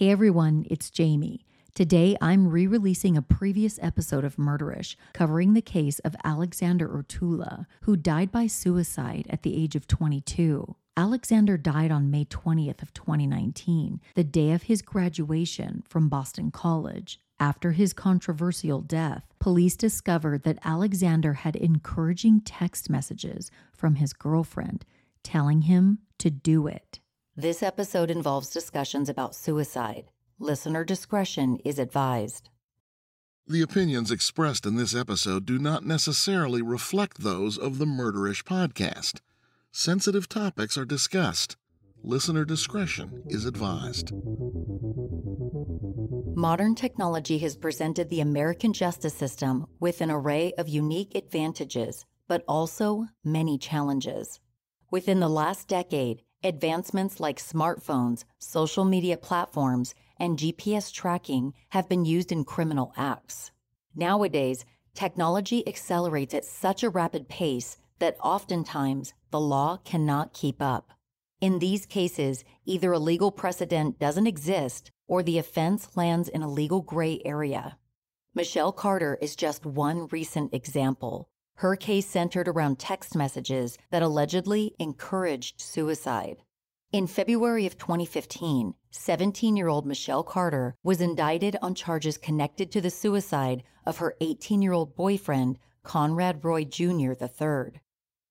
Hey 0.00 0.08
everyone, 0.08 0.64
it's 0.70 0.88
Jami. 0.88 1.44
Today 1.74 2.16
I'm 2.22 2.48
re 2.48 2.66
releasing 2.66 3.18
a 3.18 3.20
previous 3.20 3.78
episode 3.82 4.24
of 4.24 4.36
Murderish 4.36 4.96
covering 5.12 5.52
the 5.52 5.60
case 5.60 5.98
of 5.98 6.16
Alexander 6.24 6.88
Urtula, 6.88 7.66
who 7.82 7.98
died 7.98 8.32
by 8.32 8.46
suicide 8.46 9.26
at 9.28 9.42
the 9.42 9.62
age 9.62 9.76
of 9.76 9.86
22. 9.86 10.74
Alexander 10.96 11.58
died 11.58 11.90
on 11.90 12.10
May 12.10 12.24
20th 12.24 12.80
of 12.80 12.94
2019, 12.94 14.00
the 14.14 14.24
day 14.24 14.52
of 14.52 14.62
his 14.62 14.80
graduation 14.80 15.82
from 15.86 16.08
Boston 16.08 16.50
College. 16.50 17.20
After 17.38 17.72
his 17.72 17.92
controversial 17.92 18.80
death, 18.80 19.24
police 19.38 19.76
discovered 19.76 20.44
that 20.44 20.60
Alexander 20.64 21.34
had 21.34 21.56
encouraging 21.56 22.40
text 22.40 22.88
messages 22.88 23.50
from 23.74 23.96
his 23.96 24.14
girlfriend 24.14 24.86
telling 25.22 25.60
him 25.60 25.98
to 26.16 26.30
do 26.30 26.66
it. 26.66 26.99
This 27.40 27.62
episode 27.62 28.10
involves 28.10 28.50
discussions 28.50 29.08
about 29.08 29.34
suicide. 29.34 30.10
Listener 30.38 30.84
discretion 30.84 31.56
is 31.64 31.78
advised. 31.78 32.50
The 33.46 33.62
opinions 33.62 34.10
expressed 34.10 34.66
in 34.66 34.76
this 34.76 34.94
episode 34.94 35.46
do 35.46 35.58
not 35.58 35.86
necessarily 35.86 36.60
reflect 36.60 37.22
those 37.22 37.56
of 37.56 37.78
the 37.78 37.86
Murderish 37.86 38.44
podcast. 38.44 39.20
Sensitive 39.72 40.28
topics 40.28 40.76
are 40.76 40.84
discussed. 40.84 41.56
Listener 42.02 42.44
discretion 42.44 43.22
is 43.28 43.46
advised. 43.46 44.12
Modern 46.36 46.74
technology 46.74 47.38
has 47.38 47.56
presented 47.56 48.10
the 48.10 48.20
American 48.20 48.74
justice 48.74 49.14
system 49.14 49.66
with 49.78 50.02
an 50.02 50.10
array 50.10 50.52
of 50.58 50.68
unique 50.68 51.14
advantages, 51.14 52.04
but 52.28 52.44
also 52.46 53.06
many 53.24 53.56
challenges. 53.56 54.40
Within 54.90 55.20
the 55.20 55.30
last 55.30 55.68
decade, 55.68 56.20
Advancements 56.42 57.20
like 57.20 57.38
smartphones, 57.38 58.24
social 58.38 58.86
media 58.86 59.18
platforms, 59.18 59.94
and 60.18 60.38
GPS 60.38 60.90
tracking 60.92 61.52
have 61.68 61.86
been 61.86 62.06
used 62.06 62.32
in 62.32 62.44
criminal 62.44 62.94
acts. 62.96 63.50
Nowadays, 63.94 64.64
technology 64.94 65.66
accelerates 65.68 66.32
at 66.32 66.46
such 66.46 66.82
a 66.82 66.88
rapid 66.88 67.28
pace 67.28 67.76
that 67.98 68.16
oftentimes 68.22 69.12
the 69.30 69.40
law 69.40 69.78
cannot 69.84 70.32
keep 70.32 70.62
up. 70.62 70.92
In 71.42 71.58
these 71.58 71.84
cases, 71.86 72.44
either 72.64 72.92
a 72.92 72.98
legal 72.98 73.30
precedent 73.30 73.98
doesn't 73.98 74.26
exist 74.26 74.90
or 75.06 75.22
the 75.22 75.38
offense 75.38 75.94
lands 75.94 76.28
in 76.28 76.42
a 76.42 76.50
legal 76.50 76.80
gray 76.80 77.20
area. 77.24 77.76
Michelle 78.34 78.72
Carter 78.72 79.18
is 79.20 79.36
just 79.36 79.66
one 79.66 80.06
recent 80.10 80.54
example. 80.54 81.29
Her 81.60 81.76
case 81.76 82.08
centered 82.08 82.48
around 82.48 82.78
text 82.78 83.14
messages 83.14 83.76
that 83.90 84.02
allegedly 84.02 84.74
encouraged 84.78 85.60
suicide. 85.60 86.38
In 86.90 87.06
February 87.06 87.66
of 87.66 87.76
2015, 87.76 88.72
17 88.90 89.56
year 89.58 89.68
old 89.68 89.84
Michelle 89.84 90.22
Carter 90.22 90.74
was 90.82 91.02
indicted 91.02 91.58
on 91.60 91.74
charges 91.74 92.16
connected 92.16 92.72
to 92.72 92.80
the 92.80 92.88
suicide 92.88 93.62
of 93.84 93.98
her 93.98 94.16
18 94.22 94.62
year 94.62 94.72
old 94.72 94.96
boyfriend, 94.96 95.58
Conrad 95.82 96.42
Roy 96.42 96.64
Jr. 96.64 97.12
III. 97.12 97.82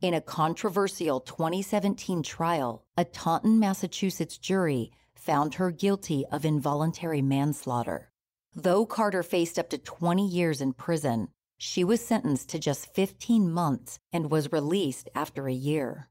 In 0.01 0.15
a 0.15 0.21
controversial 0.21 1.19
2017 1.19 2.23
trial, 2.23 2.83
a 2.97 3.05
Taunton, 3.05 3.59
Massachusetts 3.59 4.39
jury 4.39 4.91
found 5.13 5.53
her 5.53 5.69
guilty 5.69 6.25
of 6.31 6.45
involuntary 6.45 7.21
manslaughter. 7.21 8.09
Though 8.55 8.87
Carter 8.87 9.21
faced 9.21 9.59
up 9.59 9.69
to 9.69 9.77
20 9.77 10.27
years 10.27 10.61
in 10.61 10.73
prison, 10.73 11.27
she 11.59 11.83
was 11.83 11.99
sentenced 11.99 12.47
to 12.47 12.57
just 12.57 12.93
15 12.95 13.51
months 13.51 13.99
and 14.13 14.31
was 14.31 14.51
released 14.51 15.09
after 15.13 15.47
a 15.47 15.53
year. 15.53 16.07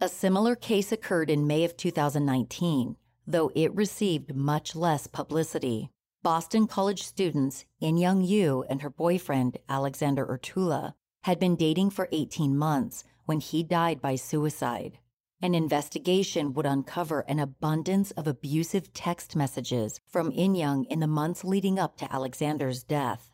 A 0.00 0.08
similar 0.08 0.56
case 0.56 0.90
occurred 0.90 1.30
in 1.30 1.46
May 1.46 1.62
of 1.62 1.76
2019, 1.76 2.96
though 3.24 3.52
it 3.54 3.74
received 3.74 4.34
much 4.34 4.74
less 4.74 5.06
publicity. 5.06 5.90
Boston 6.24 6.66
College 6.66 7.04
students 7.04 7.64
In 7.80 7.96
Young 7.98 8.22
You 8.22 8.64
and 8.68 8.82
her 8.82 8.90
boyfriend, 8.90 9.58
Alexander 9.68 10.26
Urtula, 10.26 10.94
had 11.22 11.38
been 11.38 11.54
dating 11.54 11.90
for 11.90 12.08
18 12.10 12.56
months 12.56 13.04
when 13.26 13.38
he 13.38 13.62
died 13.62 14.02
by 14.02 14.16
suicide. 14.16 14.98
An 15.40 15.54
investigation 15.54 16.52
would 16.52 16.66
uncover 16.66 17.20
an 17.20 17.38
abundance 17.38 18.10
of 18.10 18.26
abusive 18.26 18.92
text 18.92 19.36
messages 19.36 20.00
from 20.08 20.32
Inyoung 20.32 20.84
in 20.86 20.98
the 20.98 21.06
months 21.06 21.44
leading 21.44 21.78
up 21.78 21.96
to 21.98 22.12
Alexander's 22.12 22.82
death. 22.82 23.29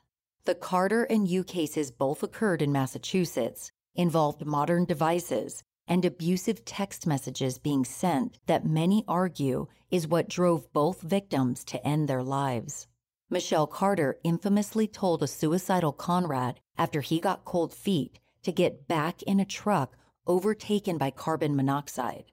The 0.47 0.55
Carter 0.55 1.03
and 1.03 1.27
You 1.27 1.43
cases 1.43 1.91
both 1.91 2.23
occurred 2.23 2.63
in 2.63 2.71
Massachusetts, 2.71 3.73
involved 3.97 4.47
modern 4.47 4.85
devices, 4.85 5.65
and 5.89 6.05
abusive 6.05 6.65
text 6.65 7.05
messages 7.05 7.59
being 7.59 7.85
sent 7.85 8.39
that 8.47 8.65
many 8.65 9.05
argue 9.09 9.67
is 9.91 10.07
what 10.07 10.29
drove 10.29 10.73
both 10.73 11.03
victims 11.03 11.65
to 11.65 11.85
end 11.85 12.07
their 12.07 12.23
lives. 12.23 12.87
Michelle 13.29 13.67
Carter 13.67 14.21
infamously 14.23 14.87
told 14.87 15.21
a 15.21 15.27
suicidal 15.27 15.93
Conrad 15.93 16.61
after 16.79 17.01
he 17.01 17.19
got 17.19 17.45
cold 17.45 17.75
feet 17.75 18.21
to 18.45 18.53
get 18.53 18.87
back 18.87 19.25
in 19.25 19.41
a 19.41 19.45
truck 19.45 19.97
overtaken 20.29 20.97
by 20.97 21.11
carbon 21.11 21.57
monoxide. 21.57 22.27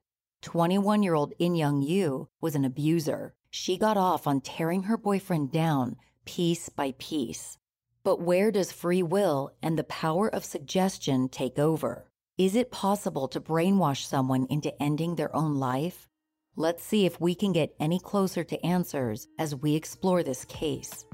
21 0.43 1.01
year 1.01 1.15
old 1.15 1.33
In 1.39 1.55
Young 1.55 1.81
You 1.81 2.29
was 2.39 2.53
an 2.53 2.63
abuser. 2.63 3.33
She 3.49 3.75
got 3.75 3.97
off 3.97 4.27
on 4.27 4.39
tearing 4.39 4.83
her 4.83 4.97
boyfriend 4.97 5.51
down 5.51 5.95
piece 6.25 6.69
by 6.69 6.93
piece. 6.99 7.57
But 8.03 8.19
where 8.19 8.51
does 8.51 8.73
free 8.73 9.01
will 9.01 9.51
and 9.61 9.79
the 9.79 9.85
power 9.85 10.27
of 10.27 10.43
suggestion 10.43 11.29
take 11.29 11.57
over? 11.57 12.03
Is 12.37 12.53
it 12.53 12.69
possible 12.69 13.29
to 13.29 13.39
brainwash 13.39 14.05
someone 14.05 14.45
into 14.49 14.73
ending 14.81 15.15
their 15.15 15.33
own 15.33 15.55
life? 15.55 16.09
Let's 16.57 16.83
see 16.83 17.05
if 17.05 17.21
we 17.21 17.33
can 17.33 17.53
get 17.53 17.73
any 17.79 17.99
closer 17.99 18.43
to 18.43 18.65
answers 18.65 19.27
as 19.39 19.55
we 19.55 19.75
explore 19.75 20.21
this 20.21 20.43
case. 20.45 21.05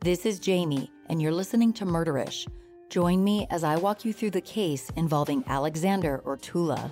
This 0.00 0.24
is 0.24 0.38
Jami, 0.38 0.92
and 1.06 1.20
you're 1.20 1.32
listening 1.32 1.72
to 1.72 1.84
Murderish. 1.84 2.46
Join 2.88 3.24
me 3.24 3.48
as 3.50 3.64
I 3.64 3.74
walk 3.74 4.04
you 4.04 4.12
through 4.12 4.30
the 4.30 4.40
case 4.40 4.90
involving 4.94 5.42
Alexander 5.48 6.22
Urtula. 6.24 6.88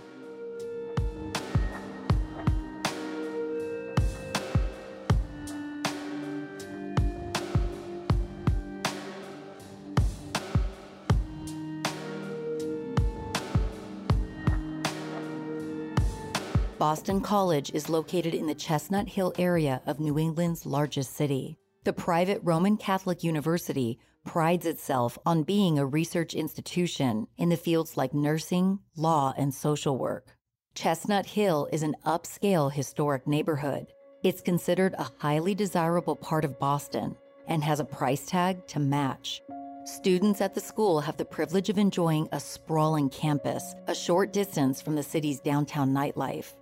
Boston 16.79 17.23
College 17.23 17.71
is 17.73 17.89
located 17.89 18.35
in 18.35 18.47
the 18.47 18.55
Chestnut 18.55 19.09
Hill 19.09 19.33
area 19.39 19.81
of 19.87 19.99
New 19.99 20.19
England's 20.19 20.67
largest 20.67 21.17
city. 21.17 21.57
The 21.85 21.93
private 21.95 22.39
Roman 22.43 22.77
Catholic 22.77 23.25
University 23.25 23.99
prides 24.27 24.67
itself 24.67 25.17
on 25.25 25.43
being 25.43 25.79
a 25.79 25.87
research 25.87 26.35
institution 26.35 27.29
in 27.39 27.49
the 27.49 27.57
fields 27.57 27.97
like 27.97 28.13
nursing, 28.13 28.81
law, 28.95 29.33
and 29.39 29.55
social 29.55 29.97
work. 29.97 30.37
Chestnut 30.75 31.25
Hill 31.25 31.67
is 31.73 31.83
an 31.83 31.97
upscale 32.05 32.71
historic 32.71 33.27
neighborhood. 33.27 33.87
It's 34.23 34.43
considered 34.43 34.95
a 34.99 35.11
highly 35.19 35.55
desirable 35.55 36.17
part 36.17 36.45
of 36.45 36.59
Boston 36.59 37.17
and 37.47 37.65
has 37.65 37.81
a 37.81 37.87
price 37.87 38.27
tag 38.27 38.67
to 38.67 38.81
match. 38.81 39.41
Students 39.87 40.43
at 40.43 40.55
the 40.55 40.61
school 40.61 41.01
have 41.01 41.17
the 41.17 41.25
privilege 41.25 41.71
of 41.71 41.79
enjoying 41.79 42.29
a 42.33 42.41
sprawling 42.41 43.09
campus 43.09 43.75
a 43.87 43.95
short 43.95 44.35
distance 44.35 44.83
from 44.83 44.95
the 44.95 45.03
city's 45.03 45.41
downtown 45.41 45.95
nightlife. 45.95 46.53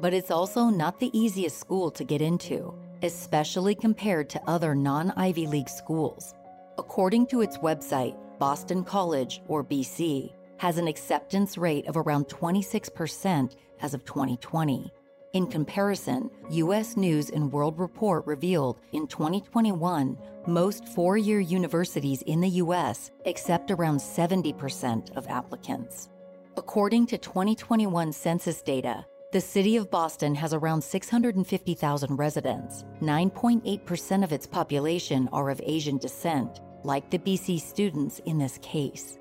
But 0.00 0.14
it's 0.14 0.30
also 0.30 0.70
not 0.70 0.98
the 0.98 1.16
easiest 1.16 1.58
school 1.58 1.90
to 1.90 2.04
get 2.04 2.22
into, 2.22 2.74
especially 3.02 3.74
compared 3.74 4.30
to 4.30 4.42
other 4.46 4.74
non 4.74 5.10
Ivy 5.10 5.46
League 5.46 5.68
schools. 5.68 6.34
According 6.78 7.26
to 7.28 7.42
its 7.42 7.58
website, 7.58 8.16
Boston 8.38 8.82
College, 8.82 9.42
or 9.46 9.62
BC, 9.62 10.32
has 10.56 10.78
an 10.78 10.88
acceptance 10.88 11.58
rate 11.58 11.86
of 11.86 11.98
around 11.98 12.28
26% 12.28 13.56
as 13.82 13.92
of 13.92 14.04
2020. 14.06 14.90
In 15.34 15.46
comparison, 15.46 16.30
US 16.50 16.96
News 16.96 17.30
and 17.30 17.52
World 17.52 17.78
Report 17.78 18.26
revealed 18.26 18.80
in 18.92 19.06
2021, 19.06 20.16
most 20.46 20.88
four 20.88 21.18
year 21.18 21.40
universities 21.40 22.22
in 22.22 22.40
the 22.40 22.48
US 22.64 23.10
accept 23.26 23.70
around 23.70 23.98
70% 23.98 25.16
of 25.16 25.28
applicants. 25.28 26.08
According 26.56 27.06
to 27.06 27.18
2021 27.18 28.12
census 28.12 28.60
data, 28.60 29.06
The 29.32 29.40
city 29.40 29.76
of 29.76 29.92
Boston 29.92 30.34
has 30.34 30.52
around 30.52 30.82
650,000 30.82 32.16
residents. 32.16 32.84
9.8% 33.00 34.24
of 34.24 34.32
its 34.32 34.44
population 34.44 35.28
are 35.32 35.50
of 35.50 35.60
Asian 35.64 35.98
descent, 35.98 36.60
like 36.82 37.08
the 37.10 37.18
BC 37.20 37.60
students 37.60 38.18
in 38.26 38.38
this 38.38 38.58
case. 38.60 39.20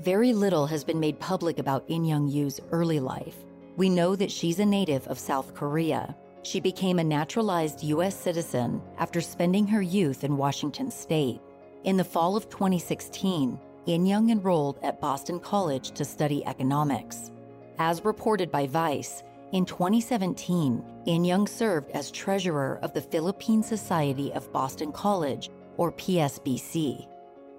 Very 0.00 0.32
little 0.32 0.66
has 0.66 0.82
been 0.82 0.98
made 0.98 1.20
public 1.20 1.60
about 1.60 1.88
In 1.88 2.04
Young 2.04 2.26
You's 2.26 2.58
early 2.72 2.98
life. 2.98 3.36
We 3.76 3.88
know 3.88 4.16
that 4.16 4.32
she's 4.32 4.58
a 4.58 4.66
native 4.66 5.06
of 5.06 5.16
South 5.16 5.54
Korea. 5.54 6.16
She 6.42 6.58
became 6.58 6.98
a 6.98 7.04
naturalized 7.04 7.84
U.S. 7.84 8.16
citizen 8.16 8.82
after 8.98 9.20
spending 9.20 9.68
her 9.68 9.80
youth 9.80 10.24
in 10.24 10.36
Washington 10.36 10.90
state. 10.90 11.40
In 11.84 11.96
the 11.96 12.02
fall 12.02 12.34
of 12.34 12.48
2016, 12.48 13.60
Inyoung 13.86 14.32
enrolled 14.32 14.80
at 14.82 15.00
Boston 15.00 15.38
College 15.38 15.92
to 15.92 16.04
study 16.04 16.44
economics. 16.46 17.30
As 17.78 18.04
reported 18.04 18.50
by 18.50 18.66
Vice, 18.66 19.22
in 19.56 19.64
2017, 19.64 20.84
Inyoung 21.06 21.48
served 21.48 21.90
as 21.92 22.10
treasurer 22.10 22.78
of 22.82 22.92
the 22.92 23.00
Philippine 23.00 23.62
Society 23.62 24.30
of 24.34 24.52
Boston 24.52 24.92
College, 24.92 25.48
or 25.78 25.90
PSBC. 25.92 27.06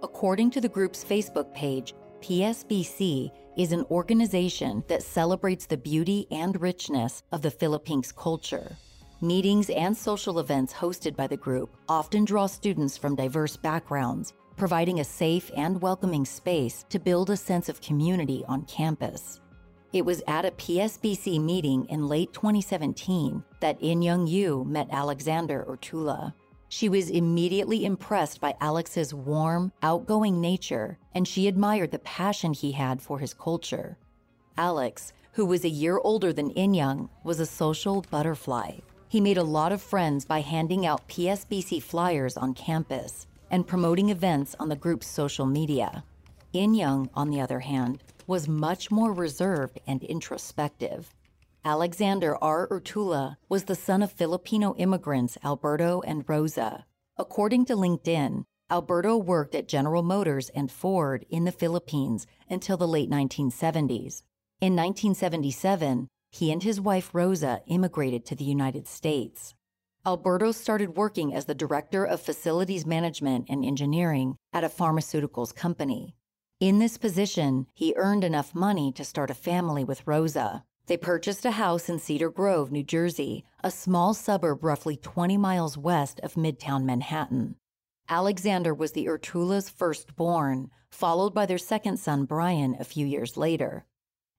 According 0.03 0.51
to 0.51 0.61
the 0.61 0.69
group's 0.69 1.03
Facebook 1.03 1.51
page, 1.55 1.95
PSBC 2.19 3.31
is 3.57 3.71
an 3.71 3.83
organization 3.89 4.83
that 4.87 5.01
celebrates 5.01 5.65
the 5.65 5.77
beauty 5.77 6.27
and 6.29 6.61
richness 6.61 7.23
of 7.31 7.41
the 7.41 7.49
Philippines 7.49 8.11
culture. 8.11 8.75
Meetings 9.21 9.71
and 9.71 9.97
social 9.97 10.37
events 10.37 10.71
hosted 10.71 11.15
by 11.15 11.25
the 11.25 11.35
group 11.35 11.75
often 11.89 12.25
draw 12.25 12.45
students 12.45 12.95
from 12.95 13.15
diverse 13.15 13.57
backgrounds, 13.57 14.33
providing 14.55 14.99
a 14.99 15.03
safe 15.03 15.49
and 15.57 15.81
welcoming 15.81 16.25
space 16.25 16.85
to 16.89 16.99
build 16.99 17.31
a 17.31 17.37
sense 17.37 17.69
of 17.69 17.81
community 17.81 18.45
on 18.47 18.65
campus. 18.65 19.41
It 19.97 20.05
was 20.05 20.21
at 20.27 20.45
a 20.45 20.51
PSBC 20.51 21.41
meeting 21.41 21.85
in 21.85 22.07
late 22.07 22.31
2017 22.31 23.43
that 23.61 23.81
In 23.81 24.03
Young 24.03 24.27
You 24.27 24.63
met 24.63 24.87
Alexander 24.91 25.65
Urtula. 25.67 26.35
She 26.69 26.87
was 26.87 27.09
immediately 27.09 27.83
impressed 27.83 28.39
by 28.39 28.53
Alex's 28.61 29.11
warm, 29.11 29.71
outgoing 29.81 30.39
nature, 30.39 30.99
and 31.15 31.27
she 31.27 31.47
admired 31.47 31.89
the 31.89 31.97
passion 31.97 32.53
he 32.53 32.73
had 32.73 33.01
for 33.01 33.17
his 33.17 33.33
culture. 33.33 33.97
Alex, 34.55 35.13
who 35.31 35.47
was 35.47 35.65
a 35.65 35.69
year 35.69 35.97
older 36.03 36.31
than 36.31 36.53
Inyoung, 36.53 37.09
was 37.23 37.39
a 37.39 37.47
social 37.47 38.05
butterfly. 38.11 38.73
He 39.09 39.19
made 39.19 39.39
a 39.39 39.43
lot 39.43 39.71
of 39.71 39.81
friends 39.81 40.25
by 40.25 40.41
handing 40.41 40.85
out 40.85 41.07
PSBC 41.07 41.81
flyers 41.81 42.37
on 42.37 42.53
campus 42.53 43.25
and 43.49 43.65
promoting 43.65 44.09
events 44.09 44.55
on 44.59 44.69
the 44.69 44.75
group's 44.75 45.07
social 45.07 45.47
media. 45.47 46.03
Inyoung, 46.53 47.09
on 47.15 47.31
the 47.31 47.41
other 47.41 47.61
hand, 47.61 48.03
was 48.27 48.47
much 48.47 48.91
more 48.91 49.13
reserved 49.13 49.79
and 49.87 50.03
introspective. 50.03 51.15
Alexander 51.63 52.37
R. 52.41 52.67
Urtula 52.67 53.37
was 53.49 53.63
the 53.63 53.75
son 53.75 54.03
of 54.03 54.11
Filipino 54.11 54.75
immigrants 54.75 55.37
Alberto 55.43 56.01
and 56.01 56.23
Rosa. 56.27 56.85
According 57.17 57.65
to 57.65 57.75
LinkedIn, 57.75 58.43
Alberto 58.69 59.17
worked 59.17 59.55
at 59.55 59.67
General 59.67 60.03
Motors 60.03 60.49
and 60.49 60.69
Ford 60.69 61.25
in 61.29 61.45
the 61.45 61.51
Philippines 61.51 62.27
until 62.49 62.75
the 62.75 62.87
late 62.87 63.09
1970s. 63.09 64.23
In 64.59 64.75
1977, 64.75 66.09
he 66.31 66.51
and 66.51 66.61
his 66.61 66.81
wife 66.81 67.11
Rosa 67.13 67.61
immigrated 67.67 68.25
to 68.25 68.35
the 68.35 68.43
United 68.43 68.87
States. 68.87 69.55
Alberto 70.05 70.51
started 70.51 70.97
working 70.97 71.33
as 71.33 71.45
the 71.45 71.55
director 71.55 72.05
of 72.05 72.21
facilities 72.21 72.85
management 72.85 73.45
and 73.49 73.63
engineering 73.63 74.35
at 74.53 74.63
a 74.63 74.69
pharmaceuticals 74.69 75.55
company. 75.55 76.13
In 76.59 76.79
this 76.79 76.97
position, 76.97 77.67
he 77.71 77.93
earned 77.95 78.23
enough 78.23 78.55
money 78.55 78.91
to 78.93 79.05
start 79.05 79.29
a 79.29 79.35
family 79.35 79.83
with 79.83 80.07
Rosa. 80.07 80.63
They 80.87 80.97
purchased 80.97 81.45
a 81.45 81.51
house 81.51 81.87
in 81.87 81.99
Cedar 81.99 82.31
Grove, 82.31 82.71
New 82.71 82.81
Jersey, 82.81 83.45
a 83.63 83.69
small 83.69 84.15
suburb 84.15 84.63
roughly 84.63 84.97
20 84.97 85.37
miles 85.37 85.77
west 85.77 86.19
of 86.21 86.33
Midtown 86.33 86.83
Manhattan. 86.83 87.57
Alexander 88.09 88.73
was 88.73 88.93
the 88.93 89.07
Urtula's 89.07 89.69
firstborn, 89.69 90.71
followed 90.89 91.31
by 91.31 91.45
their 91.45 91.59
second 91.59 91.99
son, 91.99 92.25
Brian, 92.25 92.75
a 92.79 92.83
few 92.83 93.05
years 93.05 93.37
later. 93.37 93.85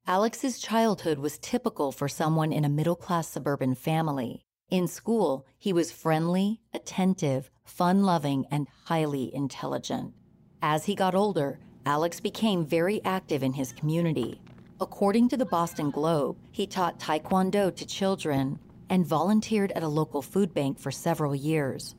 Alex's 0.05 0.59
childhood 0.59 1.21
was 1.21 1.39
typical 1.39 1.93
for 1.93 2.09
someone 2.09 2.53
in 2.53 2.65
a 2.65 2.69
middle 2.69 2.97
class 2.97 3.29
suburban 3.29 3.77
family. 3.77 4.43
In 4.71 4.89
school, 4.89 5.47
he 5.57 5.73
was 5.73 5.93
friendly, 5.93 6.63
attentive, 6.75 7.49
fun 7.63 8.03
loving, 8.03 8.45
and 8.51 8.67
highly 8.87 9.33
intelligent. 9.33 10.15
As 10.61 10.87
he 10.87 10.97
got 10.97 11.15
older, 11.15 11.61
Alex 11.89 12.21
became 12.21 12.67
very 12.67 13.03
active 13.07 13.43
in 13.43 13.55
his 13.55 13.73
community. 13.73 14.39
According 14.79 15.31
to 15.31 15.39
the 15.39 15.47
Boston 15.47 15.91
Globe, 15.91 16.37
he 16.53 16.67
taught 16.67 17.01
Taekwondo 17.01 17.75
to 17.75 17.87
children 17.87 18.59
and 18.91 19.07
volunteered 19.07 19.73
at 19.73 19.83
a 19.83 19.89
local 19.89 20.21
food 20.21 20.53
bank 20.53 20.79
for 20.79 20.91
several 20.91 21.35
years. 21.35 21.97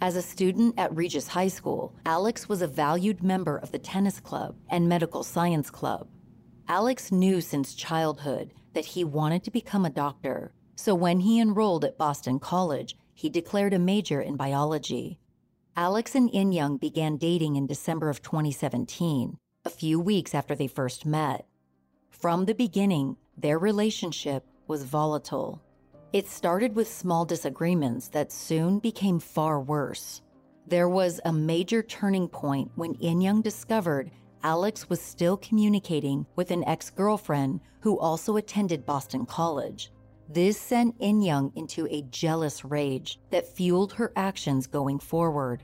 As 0.00 0.16
a 0.16 0.22
student 0.22 0.74
at 0.76 0.92
Regis 0.96 1.28
High 1.28 1.46
School, 1.46 1.94
Alex 2.04 2.48
was 2.48 2.62
a 2.62 2.66
valued 2.66 3.22
member 3.22 3.56
of 3.56 3.70
the 3.70 3.78
tennis 3.78 4.18
club 4.18 4.56
and 4.70 4.88
medical 4.88 5.22
science 5.22 5.70
club. 5.70 6.08
Alex 6.66 7.12
knew 7.12 7.40
since 7.40 7.76
childhood 7.76 8.52
that 8.72 8.86
he 8.86 9.04
wanted 9.04 9.44
to 9.44 9.52
become 9.52 9.84
a 9.84 9.90
doctor, 10.04 10.52
so 10.74 10.96
when 10.96 11.20
he 11.20 11.38
enrolled 11.38 11.84
at 11.84 11.96
Boston 11.96 12.40
College, 12.40 12.96
he 13.14 13.28
declared 13.28 13.72
a 13.72 13.78
major 13.78 14.20
in 14.20 14.34
biology. 14.34 15.20
Alex 15.78 16.16
and 16.16 16.28
Inyoung 16.32 16.80
began 16.80 17.18
dating 17.18 17.54
in 17.54 17.68
December 17.68 18.10
of 18.10 18.20
2017, 18.20 19.38
a 19.64 19.70
few 19.70 20.00
weeks 20.00 20.34
after 20.34 20.56
they 20.56 20.66
first 20.66 21.06
met. 21.06 21.46
From 22.10 22.46
the 22.46 22.54
beginning, 22.54 23.16
their 23.36 23.60
relationship 23.60 24.44
was 24.66 24.82
volatile. 24.82 25.62
It 26.12 26.26
started 26.26 26.74
with 26.74 26.92
small 26.92 27.24
disagreements 27.24 28.08
that 28.08 28.32
soon 28.32 28.80
became 28.80 29.20
far 29.20 29.60
worse. 29.60 30.20
There 30.66 30.88
was 30.88 31.20
a 31.24 31.32
major 31.32 31.84
turning 31.84 32.26
point 32.26 32.72
when 32.74 32.96
Inyoung 32.96 33.44
discovered 33.44 34.10
Alex 34.42 34.90
was 34.90 35.00
still 35.00 35.36
communicating 35.36 36.26
with 36.34 36.50
an 36.50 36.64
ex 36.64 36.90
girlfriend 36.90 37.60
who 37.82 38.00
also 38.00 38.36
attended 38.36 38.84
Boston 38.84 39.24
College. 39.26 39.92
This 40.30 40.60
sent 40.60 40.98
Inyoung 40.98 41.56
into 41.56 41.86
a 41.86 42.02
jealous 42.10 42.62
rage 42.62 43.18
that 43.30 43.48
fueled 43.48 43.94
her 43.94 44.12
actions 44.14 44.66
going 44.66 44.98
forward. 44.98 45.62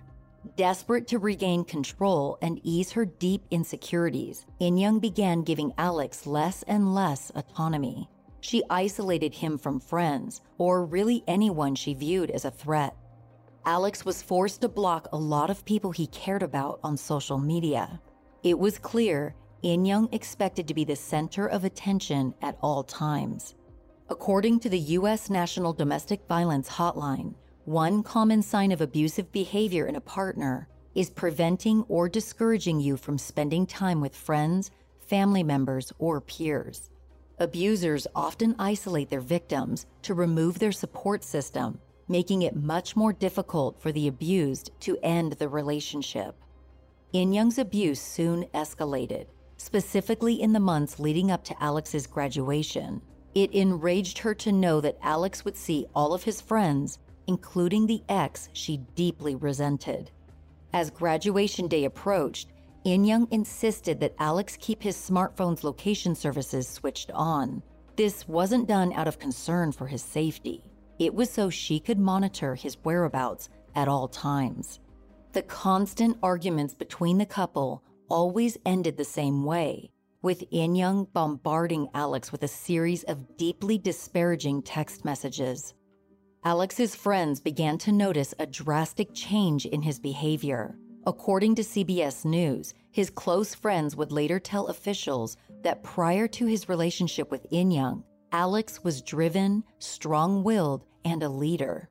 Desperate 0.56 1.08
to 1.08 1.18
regain 1.18 1.64
control 1.64 2.38
and 2.40 2.60
ease 2.62 2.92
her 2.92 3.04
deep 3.04 3.42
insecurities, 3.50 4.46
Inyoung 4.60 5.00
began 5.00 5.42
giving 5.42 5.72
Alex 5.78 6.26
less 6.26 6.62
and 6.64 6.94
less 6.94 7.32
autonomy. 7.34 8.08
She 8.40 8.62
isolated 8.68 9.34
him 9.34 9.58
from 9.58 9.80
friends, 9.80 10.42
or 10.58 10.84
really 10.84 11.24
anyone 11.26 11.74
she 11.74 11.94
viewed 11.94 12.30
as 12.30 12.44
a 12.44 12.50
threat. 12.50 12.94
Alex 13.64 14.04
was 14.04 14.22
forced 14.22 14.60
to 14.60 14.68
block 14.68 15.08
a 15.12 15.16
lot 15.16 15.48
of 15.48 15.64
people 15.64 15.90
he 15.90 16.06
cared 16.08 16.42
about 16.42 16.78
on 16.84 16.96
social 16.96 17.38
media. 17.38 18.00
It 18.42 18.58
was 18.58 18.78
clear 18.78 19.34
Inyoung 19.64 20.12
expected 20.12 20.68
to 20.68 20.74
be 20.74 20.84
the 20.84 20.94
center 20.94 21.46
of 21.46 21.64
attention 21.64 22.34
at 22.42 22.58
all 22.60 22.84
times. 22.84 23.54
According 24.10 24.60
to 24.60 24.68
the 24.68 24.78
U.S. 24.78 25.30
National 25.30 25.72
Domestic 25.72 26.20
Violence 26.28 26.68
Hotline, 26.68 27.34
one 27.64 28.02
common 28.02 28.42
sign 28.42 28.72
of 28.72 28.80
abusive 28.80 29.32
behavior 29.32 29.86
in 29.86 29.96
a 29.96 30.00
partner 30.00 30.68
is 30.94 31.08
preventing 31.08 31.82
or 31.88 32.08
discouraging 32.08 32.78
you 32.78 32.96
from 32.96 33.16
spending 33.16 33.66
time 33.66 34.00
with 34.00 34.14
friends, 34.14 34.70
family 34.98 35.42
members, 35.42 35.92
or 35.98 36.20
peers. 36.20 36.90
Abusers 37.38 38.06
often 38.14 38.54
isolate 38.58 39.10
their 39.10 39.20
victims 39.20 39.86
to 40.02 40.14
remove 40.14 40.58
their 40.58 40.72
support 40.72 41.24
system, 41.24 41.80
making 42.06 42.42
it 42.42 42.54
much 42.54 42.96
more 42.96 43.12
difficult 43.12 43.80
for 43.80 43.90
the 43.90 44.08
abused 44.08 44.70
to 44.80 44.98
end 45.02 45.32
the 45.32 45.48
relationship. 45.48 46.36
Inyoung's 47.12 47.58
abuse 47.58 48.00
soon 48.00 48.44
escalated, 48.54 49.26
specifically 49.56 50.40
in 50.40 50.52
the 50.52 50.60
months 50.60 50.98
leading 50.98 51.30
up 51.30 51.42
to 51.44 51.62
Alex's 51.62 52.06
graduation. 52.06 53.00
It 53.34 53.52
enraged 53.52 54.18
her 54.18 54.34
to 54.34 54.52
know 54.52 54.80
that 54.80 54.98
Alex 55.02 55.44
would 55.44 55.56
see 55.56 55.86
all 55.94 56.12
of 56.12 56.22
his 56.24 56.40
friends 56.40 56.98
including 57.26 57.86
the 57.86 58.02
ex 58.08 58.48
she 58.52 58.78
deeply 58.94 59.34
resented. 59.34 60.10
As 60.72 60.90
graduation 60.90 61.68
day 61.68 61.84
approached, 61.84 62.48
Inyoung 62.84 63.26
insisted 63.30 64.00
that 64.00 64.14
Alex 64.18 64.56
keep 64.60 64.82
his 64.82 64.96
smartphone's 64.96 65.64
location 65.64 66.14
services 66.14 66.68
switched 66.68 67.10
on. 67.12 67.62
This 67.96 68.28
wasn't 68.28 68.68
done 68.68 68.92
out 68.92 69.08
of 69.08 69.18
concern 69.18 69.72
for 69.72 69.86
his 69.86 70.02
safety. 70.02 70.62
It 70.98 71.14
was 71.14 71.30
so 71.30 71.48
she 71.48 71.80
could 71.80 71.98
monitor 71.98 72.54
his 72.54 72.76
whereabouts 72.84 73.48
at 73.74 73.88
all 73.88 74.08
times. 74.08 74.80
The 75.32 75.42
constant 75.42 76.18
arguments 76.22 76.74
between 76.74 77.18
the 77.18 77.26
couple 77.26 77.82
always 78.08 78.58
ended 78.66 78.96
the 78.96 79.04
same 79.04 79.44
way, 79.44 79.90
with 80.22 80.48
Inyoung 80.50 81.12
bombarding 81.12 81.88
Alex 81.94 82.30
with 82.30 82.42
a 82.42 82.48
series 82.48 83.02
of 83.04 83.36
deeply 83.36 83.78
disparaging 83.78 84.62
text 84.62 85.04
messages. 85.04 85.74
Alex's 86.46 86.94
friends 86.94 87.40
began 87.40 87.78
to 87.78 87.90
notice 87.90 88.34
a 88.38 88.44
drastic 88.46 89.08
change 89.14 89.64
in 89.64 89.80
his 89.80 89.98
behavior. 89.98 90.76
According 91.06 91.54
to 91.54 91.62
CBS 91.62 92.26
News, 92.26 92.74
his 92.90 93.08
close 93.08 93.54
friends 93.54 93.96
would 93.96 94.12
later 94.12 94.38
tell 94.38 94.66
officials 94.66 95.38
that 95.62 95.82
prior 95.82 96.28
to 96.28 96.44
his 96.44 96.68
relationship 96.68 97.30
with 97.30 97.50
Inyoung, 97.50 98.04
Alex 98.30 98.84
was 98.84 99.00
driven, 99.00 99.64
strong 99.78 100.44
willed, 100.44 100.84
and 101.02 101.22
a 101.22 101.30
leader. 101.30 101.88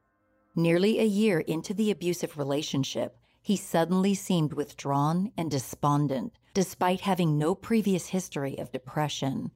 Nearly 0.55 1.00
a 1.00 1.03
year 1.03 1.39
into 1.39 1.74
the 1.74 1.89
abusive 1.89 2.38
relationship, 2.38 3.17
he 3.41 3.57
suddenly 3.57 4.13
seemed 4.13 4.53
withdrawn 4.53 5.31
and 5.36 5.50
despondent, 5.50 6.31
despite 6.53 7.01
having 7.01 7.39
no 7.39 7.55
previous 7.55 8.05
history 8.05 8.60
of 8.60 8.72
depression. 8.72 9.50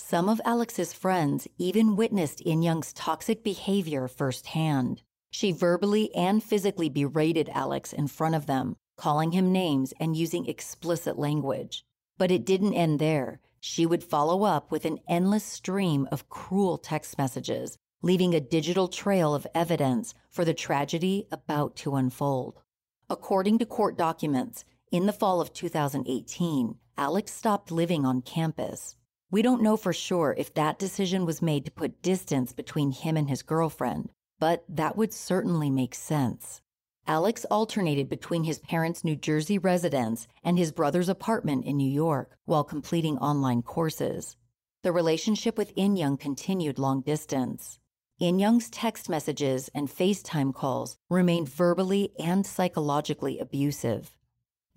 Some 0.00 0.28
of 0.28 0.40
Alex's 0.44 0.92
friends 0.92 1.48
even 1.58 1.96
witnessed 1.96 2.44
Inyoung's 2.46 2.92
toxic 2.92 3.42
behavior 3.42 4.06
firsthand. 4.06 5.02
She 5.32 5.50
verbally 5.50 6.14
and 6.14 6.40
physically 6.40 6.88
berated 6.88 7.50
Alex 7.52 7.92
in 7.92 8.06
front 8.06 8.36
of 8.36 8.46
them, 8.46 8.76
calling 8.96 9.32
him 9.32 9.50
names 9.50 9.92
and 9.98 10.16
using 10.16 10.46
explicit 10.46 11.18
language. 11.18 11.84
But 12.16 12.30
it 12.30 12.46
didn't 12.46 12.74
end 12.74 13.00
there. 13.00 13.40
She 13.58 13.86
would 13.86 14.04
follow 14.04 14.44
up 14.44 14.70
with 14.70 14.84
an 14.84 15.00
endless 15.08 15.44
stream 15.44 16.08
of 16.12 16.28
cruel 16.28 16.78
text 16.78 17.18
messages, 17.18 17.76
leaving 18.00 18.34
a 18.34 18.40
digital 18.40 18.86
trail 18.86 19.34
of 19.34 19.48
evidence 19.52 20.14
for 20.30 20.44
the 20.44 20.54
tragedy 20.54 21.26
about 21.32 21.74
to 21.74 21.96
unfold. 21.96 22.62
According 23.10 23.58
to 23.58 23.66
court 23.66 23.98
documents, 23.98 24.64
in 24.92 25.06
the 25.06 25.12
fall 25.12 25.40
of 25.40 25.52
2018, 25.52 26.76
Alex 26.96 27.32
stopped 27.32 27.72
living 27.72 28.06
on 28.06 28.22
campus. 28.22 28.94
We 29.30 29.42
don't 29.42 29.62
know 29.62 29.76
for 29.76 29.92
sure 29.92 30.34
if 30.38 30.54
that 30.54 30.78
decision 30.78 31.26
was 31.26 31.42
made 31.42 31.66
to 31.66 31.70
put 31.70 32.00
distance 32.00 32.54
between 32.54 32.92
him 32.92 33.14
and 33.14 33.28
his 33.28 33.42
girlfriend, 33.42 34.08
but 34.38 34.64
that 34.70 34.96
would 34.96 35.12
certainly 35.12 35.68
make 35.68 35.94
sense. 35.94 36.62
Alex 37.06 37.44
alternated 37.50 38.08
between 38.08 38.44
his 38.44 38.58
parents' 38.58 39.04
New 39.04 39.16
Jersey 39.16 39.58
residence 39.58 40.26
and 40.42 40.58
his 40.58 40.72
brother's 40.72 41.10
apartment 41.10 41.66
in 41.66 41.76
New 41.76 41.90
York 41.90 42.38
while 42.46 42.64
completing 42.64 43.18
online 43.18 43.60
courses. 43.60 44.38
The 44.82 44.92
relationship 44.92 45.58
with 45.58 45.74
Inyoung 45.74 46.18
continued 46.18 46.78
long 46.78 47.02
distance. 47.02 47.78
Inyoung's 48.20 48.70
text 48.70 49.10
messages 49.10 49.68
and 49.74 49.88
FaceTime 49.88 50.54
calls 50.54 50.96
remained 51.10 51.50
verbally 51.50 52.12
and 52.18 52.46
psychologically 52.46 53.38
abusive. 53.38 54.16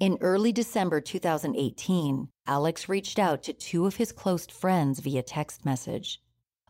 In 0.02 0.18
early 0.20 0.52
December 0.52 1.00
2018, 1.00 2.28
Alex 2.52 2.90
reached 2.90 3.18
out 3.18 3.42
to 3.44 3.54
two 3.54 3.86
of 3.86 3.96
his 3.96 4.12
close 4.12 4.46
friends 4.46 5.00
via 5.00 5.24
text 5.24 5.64
message. 5.64 6.22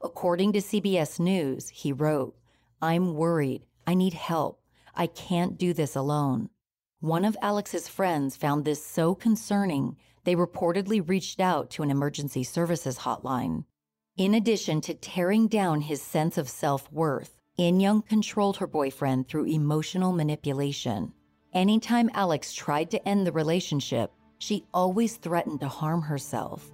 According 0.03 0.53
to 0.53 0.59
CBS 0.59 1.19
News, 1.19 1.69
he 1.69 1.91
wrote, 1.91 2.37
I'm 2.83 3.15
worried. 3.15 3.63
I 3.87 3.95
need 3.95 4.13
help. 4.13 4.61
I 4.93 5.07
can't 5.07 5.57
do 5.57 5.73
this 5.73 5.95
alone. 5.95 6.51
One 6.99 7.25
of 7.25 7.35
Alex's 7.41 7.87
friends 7.87 8.35
found 8.35 8.63
this 8.63 8.85
so 8.85 9.15
concerning, 9.15 9.97
they 10.23 10.35
reportedly 10.35 11.01
reached 11.09 11.39
out 11.39 11.71
to 11.71 11.81
an 11.81 11.89
emergency 11.89 12.43
services 12.43 12.99
hotline. 12.99 13.65
In 14.17 14.35
addition 14.35 14.81
to 14.81 14.93
tearing 14.93 15.47
down 15.47 15.81
his 15.81 15.99
sense 15.99 16.37
of 16.37 16.47
self 16.47 16.91
worth, 16.91 17.41
Inyoung 17.57 18.07
controlled 18.07 18.57
her 18.57 18.67
boyfriend 18.67 19.27
through 19.27 19.45
emotional 19.45 20.11
manipulation. 20.11 21.13
Anytime 21.53 22.11
Alex 22.13 22.53
tried 22.53 22.91
to 22.91 23.09
end 23.09 23.25
the 23.25 23.31
relationship, 23.31 24.11
she 24.41 24.65
always 24.73 25.17
threatened 25.17 25.59
to 25.59 25.67
harm 25.67 26.01
herself. 26.01 26.71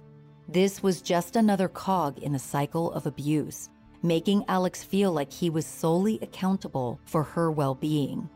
This 0.48 0.82
was 0.82 1.02
just 1.02 1.36
another 1.36 1.68
cog 1.68 2.18
in 2.18 2.32
the 2.32 2.38
cycle 2.38 2.90
of 2.92 3.04
abuse, 3.04 3.68
making 4.02 4.42
Alex 4.48 4.82
feel 4.82 5.12
like 5.12 5.30
he 5.30 5.50
was 5.50 5.66
solely 5.66 6.18
accountable 6.22 6.98
for 7.04 7.22
her 7.22 7.50
well 7.50 7.74
being. 7.74 8.26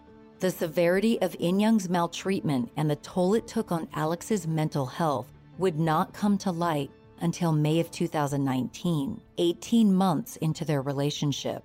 The 0.41 0.51
severity 0.51 1.19
of 1.23 1.33
Inyoung's 1.39 1.89
maltreatment 1.89 2.71
and 2.77 2.91
the 2.91 2.97
toll 2.97 3.33
it 3.33 3.47
took 3.47 3.73
on 3.73 3.89
Alex's 3.95 4.47
mental 4.47 4.85
health 4.85 5.33
would 5.57 5.81
not 5.81 6.13
come 6.13 6.37
to 6.39 6.51
light 6.51 6.91
until 7.23 7.53
May 7.53 7.81
of 7.81 7.91
2019, 7.91 9.19
18 9.39 9.95
months 9.95 10.37
into 10.37 10.67
their 10.67 10.83
relationship. 10.83 11.65